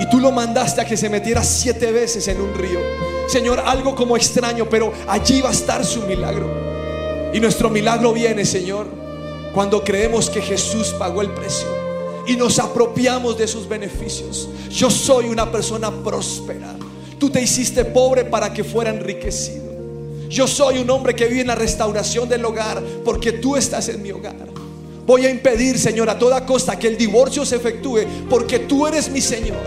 Y 0.00 0.10
tú 0.10 0.18
lo 0.18 0.32
mandaste 0.32 0.80
a 0.80 0.84
que 0.84 0.96
se 0.96 1.08
metiera 1.08 1.44
siete 1.44 1.92
veces 1.92 2.26
en 2.26 2.40
un 2.40 2.52
río. 2.52 2.80
Señor, 3.28 3.62
algo 3.64 3.94
como 3.94 4.16
extraño, 4.16 4.66
pero 4.68 4.92
allí 5.06 5.40
va 5.40 5.50
a 5.50 5.52
estar 5.52 5.84
su 5.84 6.02
milagro. 6.08 7.30
Y 7.32 7.38
nuestro 7.38 7.70
milagro 7.70 8.12
viene, 8.12 8.44
Señor, 8.44 8.88
cuando 9.54 9.84
creemos 9.84 10.28
que 10.28 10.42
Jesús 10.42 10.88
pagó 10.98 11.22
el 11.22 11.30
precio 11.30 11.68
y 12.26 12.34
nos 12.34 12.58
apropiamos 12.58 13.38
de 13.38 13.46
sus 13.46 13.68
beneficios. 13.68 14.48
Yo 14.70 14.90
soy 14.90 15.26
una 15.26 15.52
persona 15.52 15.92
próspera. 16.02 16.74
Tú 17.22 17.30
te 17.30 17.40
hiciste 17.40 17.84
pobre 17.84 18.24
para 18.24 18.52
que 18.52 18.64
fuera 18.64 18.90
enriquecido. 18.90 19.62
Yo 20.28 20.48
soy 20.48 20.78
un 20.78 20.90
hombre 20.90 21.14
que 21.14 21.26
vive 21.26 21.42
en 21.42 21.46
la 21.46 21.54
restauración 21.54 22.28
del 22.28 22.44
hogar 22.44 22.82
porque 23.04 23.30
tú 23.30 23.54
estás 23.54 23.88
en 23.90 24.02
mi 24.02 24.10
hogar. 24.10 24.34
Voy 25.06 25.26
a 25.26 25.30
impedir, 25.30 25.78
Señor, 25.78 26.10
a 26.10 26.18
toda 26.18 26.44
costa 26.44 26.76
que 26.76 26.88
el 26.88 26.96
divorcio 26.96 27.46
se 27.46 27.54
efectúe 27.54 28.00
porque 28.28 28.58
tú 28.58 28.88
eres 28.88 29.08
mi 29.08 29.20
Señor. 29.20 29.60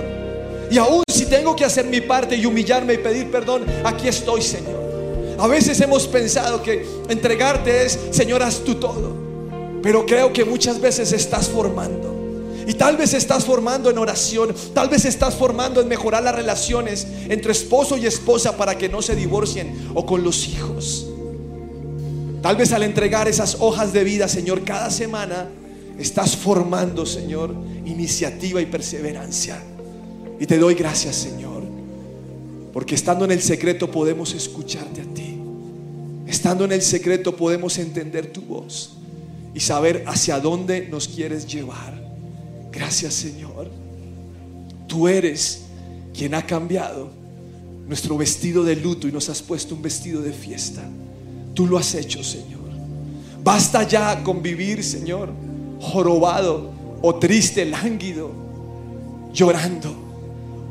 Y 0.69 0.77
aún 0.77 1.03
si 1.07 1.27
tengo 1.27 1.55
que 1.55 1.63
hacer 1.63 1.85
mi 1.85 2.01
parte 2.01 2.35
y 2.35 2.45
humillarme 2.45 2.95
y 2.95 2.97
pedir 2.97 3.31
perdón, 3.31 3.63
aquí 3.85 4.09
estoy, 4.09 4.41
Señor. 4.41 5.37
A 5.39 5.47
veces 5.47 5.79
hemos 5.79 6.07
pensado 6.07 6.61
que 6.61 6.85
entregarte 7.07 7.85
es, 7.85 7.97
Señor, 8.11 8.43
haz 8.43 8.65
tú 8.65 8.75
todo. 8.75 9.15
Pero 9.81 10.05
creo 10.05 10.33
que 10.33 10.43
muchas 10.43 10.81
veces 10.81 11.13
estás 11.13 11.47
formando. 11.47 12.04
Y 12.67 12.73
tal 12.73 12.97
vez 12.97 13.13
estás 13.13 13.45
formando 13.45 13.89
en 13.89 13.97
oración, 13.97 14.55
tal 14.73 14.89
vez 14.89 15.05
estás 15.05 15.35
formando 15.35 15.81
en 15.81 15.87
mejorar 15.87 16.23
las 16.23 16.35
relaciones 16.35 17.05
entre 17.29 17.51
esposo 17.51 17.97
y 17.97 18.05
esposa 18.05 18.57
para 18.57 18.77
que 18.77 18.89
no 18.89 19.01
se 19.01 19.15
divorcien 19.15 19.89
o 19.93 20.05
con 20.05 20.23
los 20.23 20.47
hijos. 20.47 21.07
Tal 22.41 22.55
vez 22.55 22.71
al 22.73 22.83
entregar 22.83 23.27
esas 23.27 23.57
hojas 23.59 23.93
de 23.93 24.03
vida, 24.03 24.27
Señor, 24.27 24.63
cada 24.63 24.89
semana 24.89 25.47
estás 25.99 26.35
formando, 26.35 27.05
Señor, 27.05 27.55
iniciativa 27.85 28.61
y 28.61 28.65
perseverancia. 28.65 29.61
Y 30.39 30.45
te 30.45 30.57
doy 30.57 30.75
gracias, 30.75 31.15
Señor, 31.15 31.63
porque 32.73 32.95
estando 32.95 33.25
en 33.25 33.31
el 33.31 33.41
secreto 33.41 33.89
podemos 33.89 34.33
escucharte 34.33 35.01
a 35.01 35.05
ti. 35.05 35.39
Estando 36.27 36.65
en 36.65 36.71
el 36.71 36.81
secreto 36.81 37.35
podemos 37.35 37.77
entender 37.77 38.31
tu 38.31 38.41
voz 38.41 38.97
y 39.53 39.59
saber 39.59 40.03
hacia 40.07 40.39
dónde 40.39 40.87
nos 40.87 41.07
quieres 41.07 41.47
llevar. 41.47 42.04
Gracias 42.75 43.13
Señor. 43.13 43.71
Tú 44.87 45.07
eres 45.07 45.63
quien 46.13 46.35
ha 46.35 46.45
cambiado 46.45 47.09
nuestro 47.87 48.17
vestido 48.17 48.63
de 48.63 48.75
luto 48.75 49.07
y 49.07 49.11
nos 49.11 49.29
has 49.29 49.41
puesto 49.41 49.75
un 49.75 49.81
vestido 49.81 50.21
de 50.21 50.33
fiesta. 50.33 50.83
Tú 51.53 51.67
lo 51.67 51.77
has 51.77 51.95
hecho, 51.95 52.23
Señor. 52.23 52.65
Basta 53.43 53.83
ya 53.83 54.23
con 54.23 54.41
vivir, 54.41 54.83
Señor, 54.83 55.31
jorobado 55.79 56.71
o 57.01 57.15
triste, 57.15 57.65
lánguido, 57.65 58.31
llorando. 59.33 59.95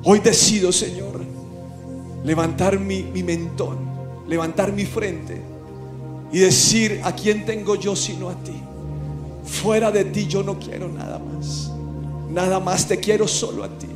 Hoy 0.05 0.19
decido, 0.21 0.73
Señor, 0.73 1.25
levantar 2.25 2.79
mi, 2.79 3.03
mi 3.03 3.23
mentón, 3.23 3.79
levantar 4.29 4.73
mi 4.73 4.85
frente 4.85 5.41
y 6.33 6.39
decir, 6.41 7.01
¿a 7.05 7.15
quién 7.15 7.47
tengo 7.47 7.77
yo 7.77 7.95
sino 7.95 8.29
a 8.29 8.35
ti? 8.35 8.61
Fuera 9.45 9.91
de 9.93 10.05
ti 10.07 10.27
yo 10.27 10.43
no 10.43 10.59
quiero 10.59 10.89
nada 10.89 11.19
más. 11.19 11.74
Nada 12.35 12.59
más 12.59 12.89
te 12.89 12.99
quiero 12.99 13.29
solo 13.29 13.63
a 13.63 13.69
ti. 13.69 13.87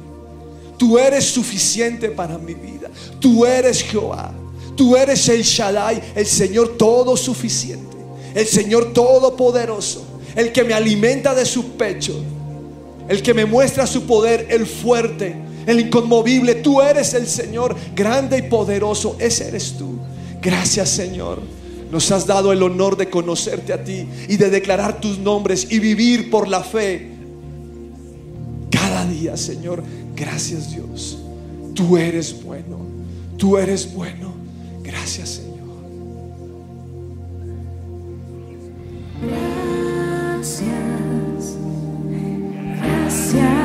Tú 0.77 0.97
eres 0.97 1.25
suficiente 1.25 2.09
para 2.09 2.39
mi 2.39 2.55
vida. 2.55 2.89
Tú 3.19 3.45
eres 3.45 3.83
Jehová. 3.83 4.33
Tú 4.77 4.97
eres 4.97 5.29
el 5.29 5.43
Shaddai, 5.43 6.01
el 6.15 6.25
Señor 6.25 6.77
todo 6.79 7.17
suficiente. 7.17 7.97
El 8.37 8.47
Señor 8.47 8.93
todopoderoso. 8.93 10.05
El 10.37 10.53
que 10.53 10.63
me 10.63 10.73
alimenta 10.73 11.35
de 11.35 11.45
su 11.45 11.73
pecho. 11.73 12.15
El 13.09 13.23
que 13.23 13.35
me 13.35 13.45
muestra 13.45 13.89
su 13.89 14.05
poder, 14.05 14.47
el 14.51 14.67
fuerte, 14.67 15.35
el 15.67 15.81
inconmovible. 15.81 16.55
Tú 16.55 16.81
eres 16.81 17.15
el 17.15 17.27
Señor 17.27 17.75
grande 17.97 18.39
y 18.39 18.43
poderoso. 18.43 19.17
Ese 19.19 19.49
eres 19.49 19.75
tú. 19.77 19.99
Gracias 20.41 20.91
Señor. 20.91 21.41
Nos 21.91 22.13
has 22.13 22.25
dado 22.25 22.53
el 22.53 22.63
honor 22.63 22.97
de 22.97 23.11
conocerte 23.11 23.73
a 23.73 23.83
ti 23.83 24.07
y 24.29 24.37
de 24.37 24.49
declarar 24.49 25.01
tus 25.01 25.19
nombres 25.19 25.67
y 25.71 25.81
vivir 25.81 26.31
por 26.31 26.47
la 26.47 26.63
fe 26.63 27.18
cada 28.89 29.05
día, 29.05 29.37
Señor. 29.37 29.83
Gracias 30.17 30.71
Dios. 30.71 31.19
Tú 31.75 31.99
eres 31.99 32.43
bueno. 32.43 32.79
Tú 33.37 33.59
eres 33.59 33.93
bueno. 33.93 34.33
Gracias 34.83 35.29
Señor. 35.29 35.59
Gracias, 40.41 40.65
gracias 42.81 43.58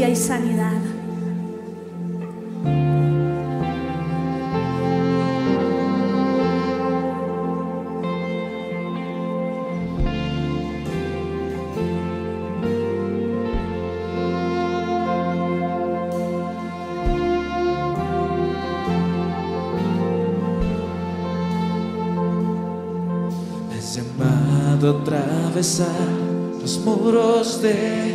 y 0.00 0.16
sanidad. 0.16 1.02
atravesar 24.88 26.08
los 26.60 26.78
muros 26.78 27.62
de 27.62 28.11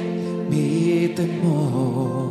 temor. 1.18 2.30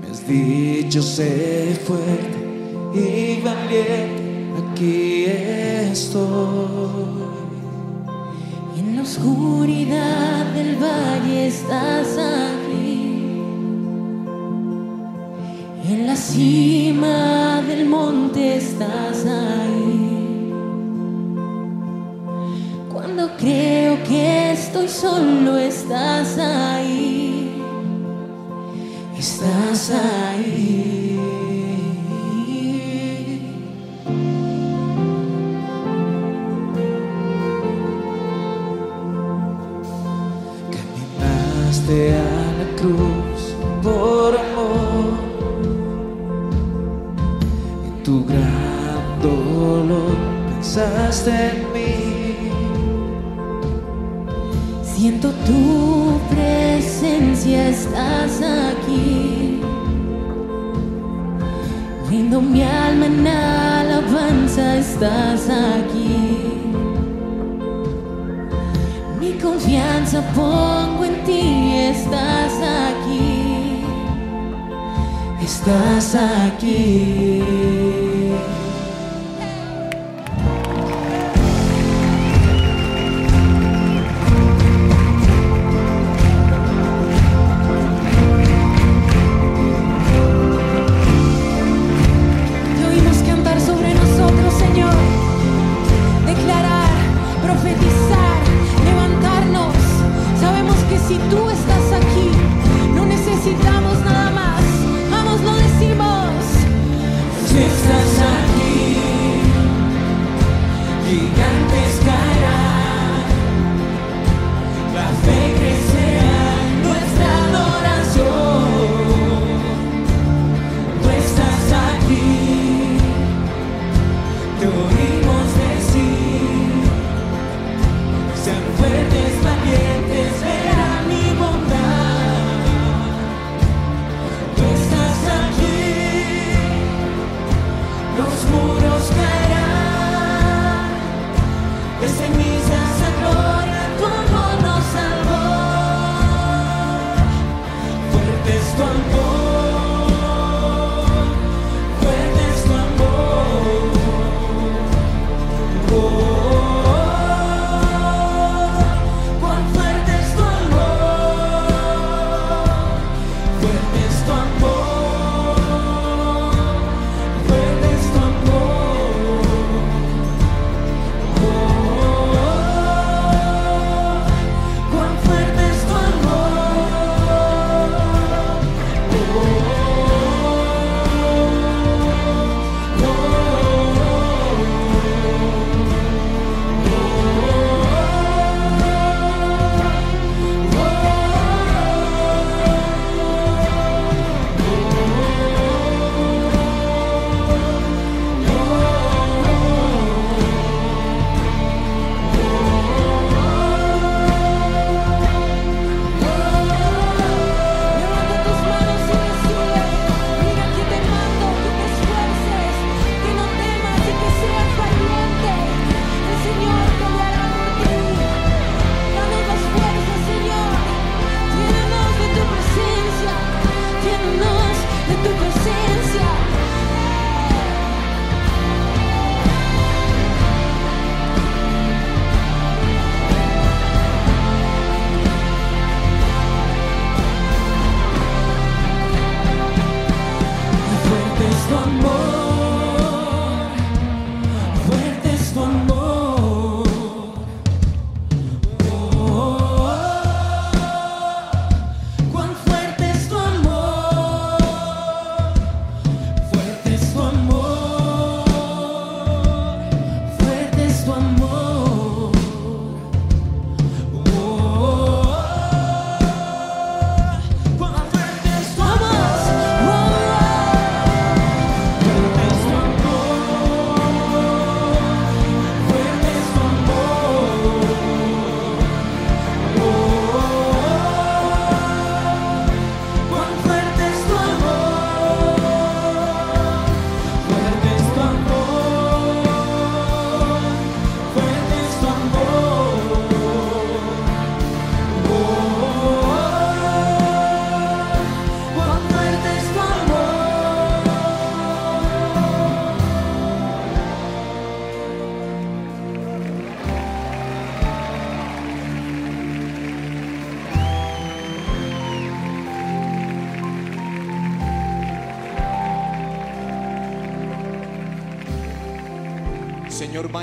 Me 0.00 0.06
has 0.08 0.20
dicho 0.28 1.02
sé 1.02 1.76
fuerte 1.84 2.38
y 2.94 3.42
valiente, 3.42 4.52
aquí 4.62 5.24
estoy. 5.90 6.22
En 8.78 8.96
la 8.96 9.02
oscuridad 9.02 10.44
del 10.54 10.76
valle 10.76 11.48
estás 11.48 12.16
aquí. 12.18 13.40
En 15.90 16.06
la 16.06 16.14
cima 16.14 17.62
del 17.66 17.86
monte 17.86 18.58
estás 18.58 19.26
ahí. 19.26 20.52
Cuando 22.92 23.28
creo 23.38 24.02
que 24.04 24.52
estoy 24.52 24.88
solo 24.88 25.58
estás 25.58 26.23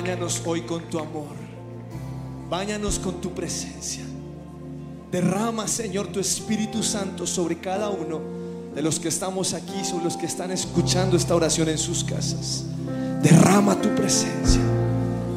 báñanos 0.01 0.41
hoy 0.45 0.61
con 0.61 0.81
tu 0.89 0.97
amor. 0.97 1.35
Báñanos 2.49 2.97
con 2.97 3.21
tu 3.21 3.33
presencia. 3.33 4.03
Derrama, 5.11 5.67
Señor, 5.67 6.07
tu 6.07 6.19
Espíritu 6.19 6.81
Santo 6.81 7.27
sobre 7.27 7.59
cada 7.59 7.89
uno 7.89 8.19
de 8.73 8.81
los 8.81 8.99
que 8.99 9.09
estamos 9.09 9.53
aquí, 9.53 9.85
sobre 9.85 10.05
los 10.05 10.17
que 10.17 10.25
están 10.25 10.49
escuchando 10.51 11.15
esta 11.15 11.35
oración 11.35 11.69
en 11.69 11.77
sus 11.77 12.03
casas. 12.03 12.65
Derrama 13.21 13.79
tu 13.79 13.93
presencia. 13.93 14.61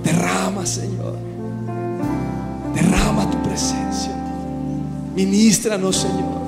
Derrama, 0.03 0.65
Señor. 0.65 1.19
Derrama 2.75 3.31
tu 3.31 3.43
presencia. 3.43 4.17
Ministranos, 5.15 5.97
Señor. 5.97 6.41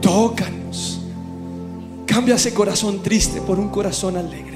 Tócanos. 0.00 1.00
Cambia 2.06 2.34
ese 2.34 2.52
corazón 2.52 3.02
triste 3.04 3.40
por 3.40 3.60
un 3.60 3.68
corazón 3.68 4.16
alegre. 4.16 4.53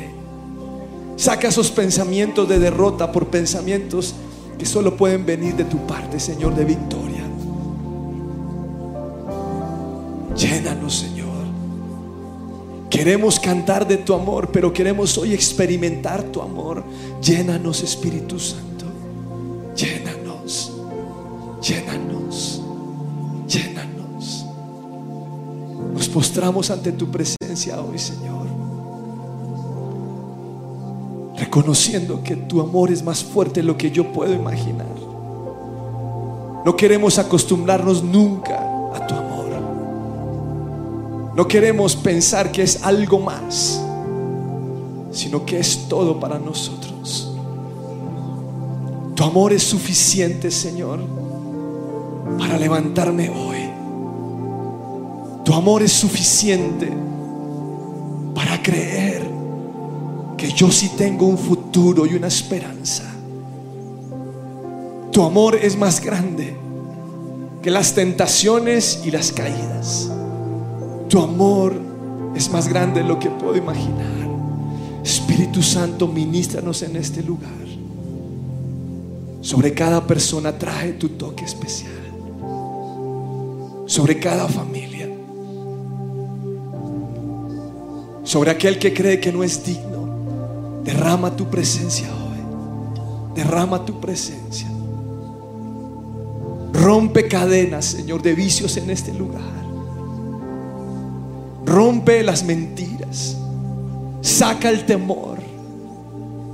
Saca 1.28 1.48
esos 1.48 1.70
pensamientos 1.70 2.48
de 2.48 2.58
derrota 2.58 3.12
por 3.12 3.26
pensamientos 3.26 4.14
que 4.58 4.64
solo 4.64 4.96
pueden 4.96 5.26
venir 5.26 5.54
de 5.56 5.64
tu 5.64 5.76
parte, 5.86 6.18
Señor, 6.18 6.54
de 6.54 6.64
victoria. 6.64 7.22
Llénanos, 10.34 11.00
Señor. 11.00 11.44
Queremos 12.88 13.38
cantar 13.38 13.86
de 13.86 13.98
tu 13.98 14.14
amor, 14.14 14.48
pero 14.50 14.72
queremos 14.72 15.18
hoy 15.18 15.34
experimentar 15.34 16.22
tu 16.22 16.40
amor. 16.40 16.82
Llénanos, 17.20 17.82
Espíritu 17.82 18.38
Santo. 18.38 18.86
Llénanos. 19.76 20.72
Llénanos. 21.60 22.62
Llénanos. 23.46 24.46
Nos 25.92 26.08
postramos 26.08 26.70
ante 26.70 26.90
tu 26.90 27.10
presencia 27.10 27.82
hoy, 27.82 27.98
Señor. 27.98 28.57
Reconociendo 31.48 32.22
que 32.22 32.36
tu 32.36 32.60
amor 32.60 32.92
es 32.92 33.02
más 33.02 33.24
fuerte 33.24 33.60
de 33.60 33.66
lo 33.66 33.78
que 33.78 33.90
yo 33.90 34.12
puedo 34.12 34.34
imaginar. 34.34 34.86
No 36.62 36.76
queremos 36.76 37.18
acostumbrarnos 37.18 38.02
nunca 38.02 38.58
a 38.94 39.06
tu 39.06 39.14
amor. 39.14 39.48
No 41.34 41.48
queremos 41.48 41.96
pensar 41.96 42.52
que 42.52 42.62
es 42.62 42.82
algo 42.82 43.18
más, 43.18 43.80
sino 45.10 45.46
que 45.46 45.58
es 45.58 45.88
todo 45.88 46.20
para 46.20 46.38
nosotros. 46.38 47.32
Tu 49.14 49.24
amor 49.24 49.54
es 49.54 49.62
suficiente, 49.62 50.50
Señor, 50.50 51.00
para 52.38 52.58
levantarme 52.58 53.30
hoy. 53.30 53.70
Tu 55.46 55.54
amor 55.54 55.82
es 55.82 55.92
suficiente 55.92 56.92
para 58.34 58.62
creer 58.62 59.17
que 60.38 60.52
yo 60.52 60.70
sí 60.70 60.92
tengo 60.96 61.26
un 61.26 61.36
futuro 61.36 62.06
y 62.06 62.14
una 62.14 62.28
esperanza. 62.28 63.02
Tu 65.12 65.22
amor 65.22 65.56
es 65.56 65.76
más 65.76 66.00
grande 66.00 66.56
que 67.60 67.70
las 67.70 67.92
tentaciones 67.92 69.02
y 69.04 69.10
las 69.10 69.32
caídas. 69.32 70.10
Tu 71.08 71.20
amor 71.20 71.74
es 72.36 72.48
más 72.50 72.68
grande 72.68 73.02
de 73.02 73.08
lo 73.08 73.18
que 73.18 73.28
puedo 73.28 73.56
imaginar. 73.56 74.06
Espíritu 75.02 75.60
Santo, 75.60 76.06
ministranos 76.06 76.82
en 76.82 76.96
este 76.96 77.22
lugar. 77.22 77.50
Sobre 79.40 79.74
cada 79.74 80.06
persona 80.06 80.56
trae 80.56 80.92
tu 80.92 81.08
toque 81.10 81.44
especial. 81.44 81.92
Sobre 83.86 84.20
cada 84.20 84.46
familia. 84.46 85.08
Sobre 88.22 88.52
aquel 88.52 88.78
que 88.78 88.94
cree 88.94 89.18
que 89.18 89.32
no 89.32 89.42
es 89.42 89.64
digno. 89.64 89.87
Derrama 90.88 91.36
tu 91.36 91.44
presencia 91.50 92.08
hoy. 92.08 93.34
Derrama 93.34 93.84
tu 93.84 94.00
presencia. 94.00 94.66
Rompe 96.72 97.28
cadenas, 97.28 97.84
Señor, 97.84 98.22
de 98.22 98.32
vicios 98.32 98.74
en 98.78 98.88
este 98.88 99.12
lugar. 99.12 99.42
Rompe 101.66 102.22
las 102.22 102.42
mentiras. 102.42 103.36
Saca 104.22 104.70
el 104.70 104.86
temor. 104.86 105.38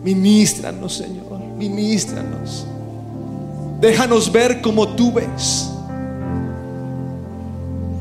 Ministranos, 0.02 0.94
Señor. 0.94 1.38
Ministranos. 1.56 2.66
Déjanos 3.80 4.32
ver 4.32 4.60
como 4.60 4.88
tú 4.96 5.12
ves. 5.12 5.70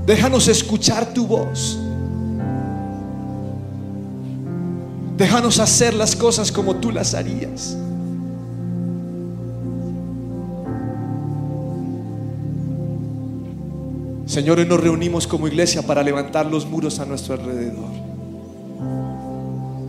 Déjanos 0.08 0.48
escuchar 0.48 1.14
tu 1.14 1.28
voz. 1.28 1.83
Déjanos 5.24 5.60
hacer 5.60 5.94
las 5.94 6.18
cosas 6.18 6.52
como 6.52 6.76
tú 6.76 6.92
las 6.92 7.14
harías. 7.14 7.78
Señor, 14.26 14.60
hoy 14.60 14.66
nos 14.66 14.82
reunimos 14.82 15.26
como 15.26 15.48
iglesia 15.48 15.82
para 15.82 16.04
levantar 16.04 16.48
los 16.48 16.66
muros 16.66 17.00
a 17.00 17.06
nuestro 17.06 17.36
alrededor. 17.36 17.88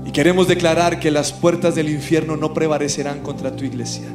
Y 0.06 0.12
queremos 0.12 0.46
declarar 0.46 1.00
que 1.00 1.10
las 1.10 1.32
puertas 1.32 1.74
del 1.74 1.88
infierno 1.88 2.36
no 2.36 2.54
prevalecerán 2.54 3.18
contra 3.18 3.56
tu 3.56 3.64
iglesia. 3.64 4.06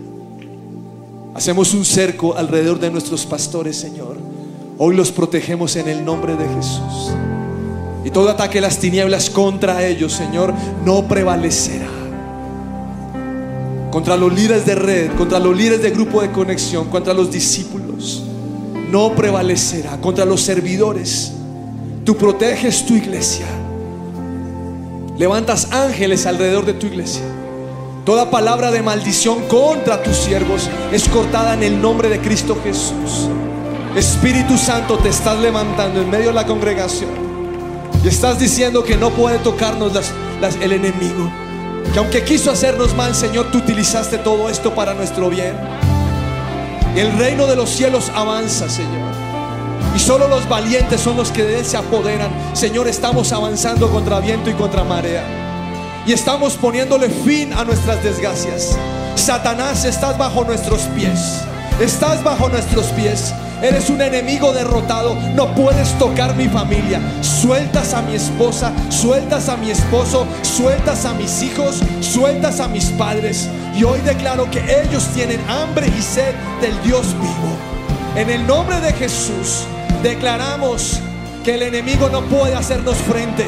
Hacemos 1.36 1.74
un 1.74 1.84
cerco 1.84 2.38
alrededor 2.38 2.80
de 2.80 2.92
nuestros 2.92 3.26
pastores, 3.26 3.76
Señor. 3.76 4.16
Hoy 4.78 4.96
los 4.96 5.12
protegemos 5.12 5.76
en 5.76 5.90
el 5.90 6.06
nombre 6.06 6.38
de 6.38 6.48
Jesús. 6.48 7.12
Y 8.04 8.12
todo 8.12 8.30
ataque 8.30 8.56
de 8.56 8.62
las 8.62 8.80
tinieblas 8.80 9.30
contra 9.30 9.86
ellos, 9.86 10.14
Señor, 10.14 10.54
no 10.86 11.08
prevalecerá. 11.08 11.88
Contra 13.92 14.16
los 14.16 14.34
líderes 14.34 14.66
de 14.66 14.76
red, 14.76 15.12
contra 15.18 15.40
los 15.40 15.56
líderes 15.56 15.82
de 15.82 15.90
grupo 15.92 16.22
de 16.22 16.32
conexión, 16.32 16.90
contra 16.90 17.14
los 17.14 17.32
discípulos, 17.32 18.24
no 18.90 19.14
prevalecerá. 19.16 20.00
Contra 20.00 20.26
los 20.26 20.42
servidores, 20.42 21.34
tú 22.06 22.16
proteges 22.16 22.86
tu 22.86 22.96
iglesia. 22.96 23.48
Levantas 25.18 25.72
ángeles 25.72 26.26
alrededor 26.26 26.66
de 26.66 26.74
tu 26.74 26.88
iglesia. 26.88 27.24
Toda 28.06 28.32
palabra 28.32 28.72
de 28.72 28.82
maldición 28.82 29.48
contra 29.48 30.02
tus 30.02 30.16
siervos 30.16 30.70
es 30.92 31.08
cortada 31.10 31.54
en 31.54 31.64
el 31.64 31.82
nombre 31.82 32.10
de 32.10 32.20
Cristo 32.20 32.58
Jesús. 32.64 33.30
Espíritu 33.96 34.58
Santo, 34.58 34.98
te 34.98 35.10
estás 35.10 35.38
levantando 35.40 36.02
en 36.02 36.10
medio 36.10 36.28
de 36.28 36.34
la 36.34 36.46
congregación. 36.46 37.29
Y 38.04 38.08
estás 38.08 38.40
diciendo 38.40 38.84
que 38.84 38.96
no 38.96 39.10
puede 39.12 39.40
tocarnos 39.40 39.94
las- 39.94 40.56
el 40.62 40.72
enemigo. 40.72 41.32
Que 41.94 42.00
aunque 42.00 42.24
quiso 42.24 42.52
hacernos 42.52 42.96
mal, 42.96 43.14
Señor, 43.16 43.52
tú 43.52 43.58
utilizaste 43.60 44.18
todo 44.20 44.50
esto 44.50 44.74
para 44.74 44.94
nuestro 44.94 45.30
bien. 45.30 45.56
El 46.96 47.18
reino 47.18 47.46
de 47.48 47.56
los 47.56 47.70
cielos 47.70 48.12
avanza, 48.16 48.70
Señor. 48.70 49.10
Y 49.96 50.00
solo 50.00 50.28
los 50.28 50.48
valientes 50.48 51.02
son 51.02 51.18
los 51.18 51.32
que 51.32 51.44
de 51.44 51.60
él 51.60 51.66
se 51.66 51.78
apoderan. 51.78 52.30
Señor, 52.54 52.88
estamos 52.88 53.32
avanzando 53.32 53.90
contra 53.90 54.20
viento 54.20 54.50
y 54.50 54.54
contra 54.54 54.84
marea. 54.84 55.24
Y 56.06 56.14
estamos 56.14 56.54
poniéndole 56.54 57.10
fin 57.10 57.54
a 57.54 57.64
nuestras 57.64 58.04
desgracias. 58.04 58.78
Satanás, 59.16 59.84
estás 59.86 60.18
bajo 60.18 60.44
nuestros 60.44 60.82
pies. 60.96 61.42
Estás 61.82 62.24
bajo 62.24 62.50
nuestros 62.50 62.86
pies. 62.88 63.34
Eres 63.62 63.90
un 63.90 64.02
enemigo 64.02 64.54
derrotado. 64.54 65.16
No 65.36 65.54
puedes 65.54 65.98
tocar 66.00 66.36
mi 66.36 66.48
familia. 66.48 67.02
Sueltas 67.22 67.94
a 67.94 68.02
mi 68.02 68.16
esposa, 68.16 68.72
sueltas 68.90 69.50
a 69.50 69.58
mi 69.58 69.70
esposo, 69.70 70.26
sueltas 70.44 71.06
a 71.06 71.14
mis 71.14 71.42
hijos, 71.42 71.82
sueltas 72.00 72.62
a 72.62 72.70
mis 72.70 72.86
padres. 72.92 73.50
Y 73.76 73.84
hoy 73.84 74.00
declaro 74.02 74.50
que 74.50 74.60
ellos 74.82 75.08
tienen 75.14 75.42
hambre 75.50 75.88
y 75.88 76.02
sed 76.02 76.34
del 76.62 76.82
Dios 76.84 77.14
vivo. 77.16 77.58
En 78.16 78.30
el 78.30 78.48
nombre 78.48 78.80
de 78.80 78.94
Jesús 78.94 79.66
declaramos 80.04 81.00
que 81.44 81.56
el 81.56 81.64
enemigo 81.64 82.10
no 82.10 82.22
puede 82.22 82.56
hacernos 82.56 82.96
frente. 82.98 83.46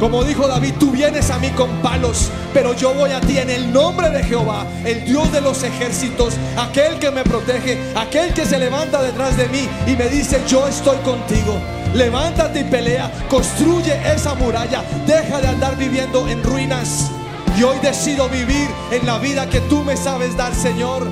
Como 0.00 0.24
dijo 0.24 0.48
David, 0.48 0.74
tú 0.78 0.90
vienes 0.90 1.30
a 1.30 1.38
mí 1.38 1.50
con 1.50 1.70
palos, 1.80 2.30
pero 2.52 2.74
yo 2.74 2.92
voy 2.94 3.12
a 3.12 3.20
ti 3.20 3.38
en 3.38 3.48
el 3.48 3.72
nombre 3.72 4.10
de 4.10 4.24
Jehová, 4.24 4.66
el 4.84 5.04
Dios 5.04 5.32
de 5.32 5.40
los 5.40 5.62
ejércitos, 5.62 6.34
aquel 6.56 6.98
que 6.98 7.10
me 7.10 7.22
protege, 7.22 7.78
aquel 7.94 8.34
que 8.34 8.44
se 8.44 8.58
levanta 8.58 9.02
detrás 9.02 9.36
de 9.36 9.48
mí 9.48 9.68
y 9.86 9.96
me 9.96 10.08
dice, 10.08 10.42
yo 10.46 10.66
estoy 10.66 10.98
contigo. 10.98 11.58
Levántate 11.94 12.60
y 12.60 12.64
pelea, 12.64 13.10
construye 13.28 13.94
esa 14.12 14.34
muralla, 14.34 14.82
deja 15.06 15.40
de 15.40 15.46
andar 15.48 15.76
viviendo 15.76 16.28
en 16.28 16.42
ruinas. 16.42 17.10
Y 17.56 17.62
hoy 17.62 17.78
decido 17.78 18.28
vivir 18.28 18.68
en 18.90 19.06
la 19.06 19.18
vida 19.18 19.48
que 19.48 19.60
tú 19.60 19.84
me 19.84 19.96
sabes 19.96 20.36
dar, 20.36 20.52
Señor. 20.54 21.08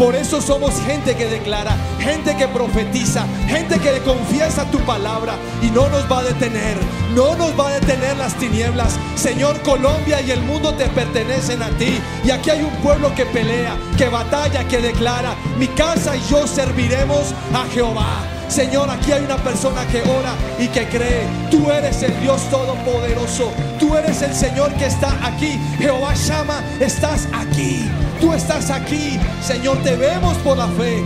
Por 0.00 0.14
eso 0.16 0.40
somos 0.40 0.80
gente 0.80 1.14
que 1.14 1.26
declara, 1.26 1.76
gente 1.98 2.34
que 2.34 2.48
profetiza, 2.48 3.26
gente 3.46 3.78
que 3.78 3.98
confiesa 3.98 4.64
tu 4.70 4.78
palabra 4.78 5.34
y 5.60 5.66
no 5.66 5.90
nos 5.90 6.10
va 6.10 6.20
a 6.20 6.22
detener, 6.22 6.78
no 7.14 7.36
nos 7.36 7.50
va 7.50 7.68
a 7.68 7.72
detener 7.72 8.16
las 8.16 8.32
tinieblas. 8.36 8.96
Señor, 9.14 9.60
Colombia 9.60 10.22
y 10.22 10.30
el 10.30 10.40
mundo 10.40 10.72
te 10.72 10.86
pertenecen 10.86 11.62
a 11.62 11.68
ti. 11.76 12.00
Y 12.24 12.30
aquí 12.30 12.48
hay 12.48 12.62
un 12.62 12.74
pueblo 12.76 13.14
que 13.14 13.26
pelea, 13.26 13.76
que 13.98 14.08
batalla, 14.08 14.66
que 14.66 14.78
declara, 14.78 15.34
mi 15.58 15.68
casa 15.68 16.16
y 16.16 16.22
yo 16.30 16.46
serviremos 16.46 17.34
a 17.52 17.66
Jehová. 17.70 18.22
Señor, 18.48 18.88
aquí 18.88 19.12
hay 19.12 19.22
una 19.22 19.36
persona 19.36 19.86
que 19.86 20.00
ora 20.00 20.32
y 20.58 20.68
que 20.68 20.88
cree. 20.88 21.26
Tú 21.50 21.70
eres 21.70 22.02
el 22.02 22.18
Dios 22.22 22.40
Todopoderoso. 22.50 23.52
Tú 23.78 23.94
eres 23.98 24.22
el 24.22 24.34
Señor 24.34 24.72
que 24.76 24.86
está 24.86 25.14
aquí. 25.22 25.60
Jehová 25.78 26.14
llama, 26.14 26.64
estás 26.80 27.28
aquí. 27.34 27.86
Tú 28.20 28.34
estás 28.34 28.70
aquí. 28.70 29.18
Señor, 29.42 29.78
te 29.82 29.96
vemos 29.96 30.36
por 30.38 30.58
la 30.58 30.68
fe 30.68 31.02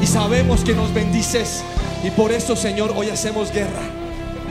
y 0.00 0.06
sabemos 0.06 0.62
que 0.62 0.74
nos 0.74 0.94
bendices. 0.94 1.64
Y 2.04 2.10
por 2.10 2.30
eso, 2.30 2.54
Señor, 2.54 2.92
hoy 2.94 3.10
hacemos 3.10 3.52
guerra 3.52 3.82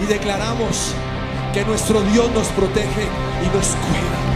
y 0.02 0.06
declaramos 0.06 0.94
que 1.54 1.64
nuestro 1.64 2.02
Dios 2.02 2.30
nos 2.34 2.48
protege 2.50 3.08
y 3.44 3.56
nos 3.56 3.68
cuida. 3.68 4.32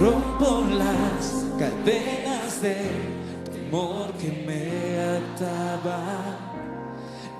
Rompo 0.00 0.64
las 0.70 1.44
cadenas 1.58 2.62
de 2.62 3.13
temor 3.74 4.12
que 4.20 4.30
me 4.46 4.62
ataba. 5.18 6.00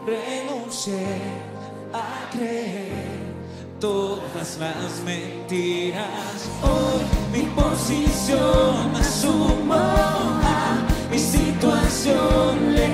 Renuncié 0.06 1.06
a 1.92 2.28
creer 2.32 3.34
todas 3.80 4.58
las 4.58 5.00
mentiras. 5.04 6.50
Hoy 6.62 7.04
mi 7.32 7.44
posición 7.50 8.94
asumo 8.96 9.74
a 9.74 10.82
mi 11.10 11.18
situación 11.18 12.74
le 12.74 12.86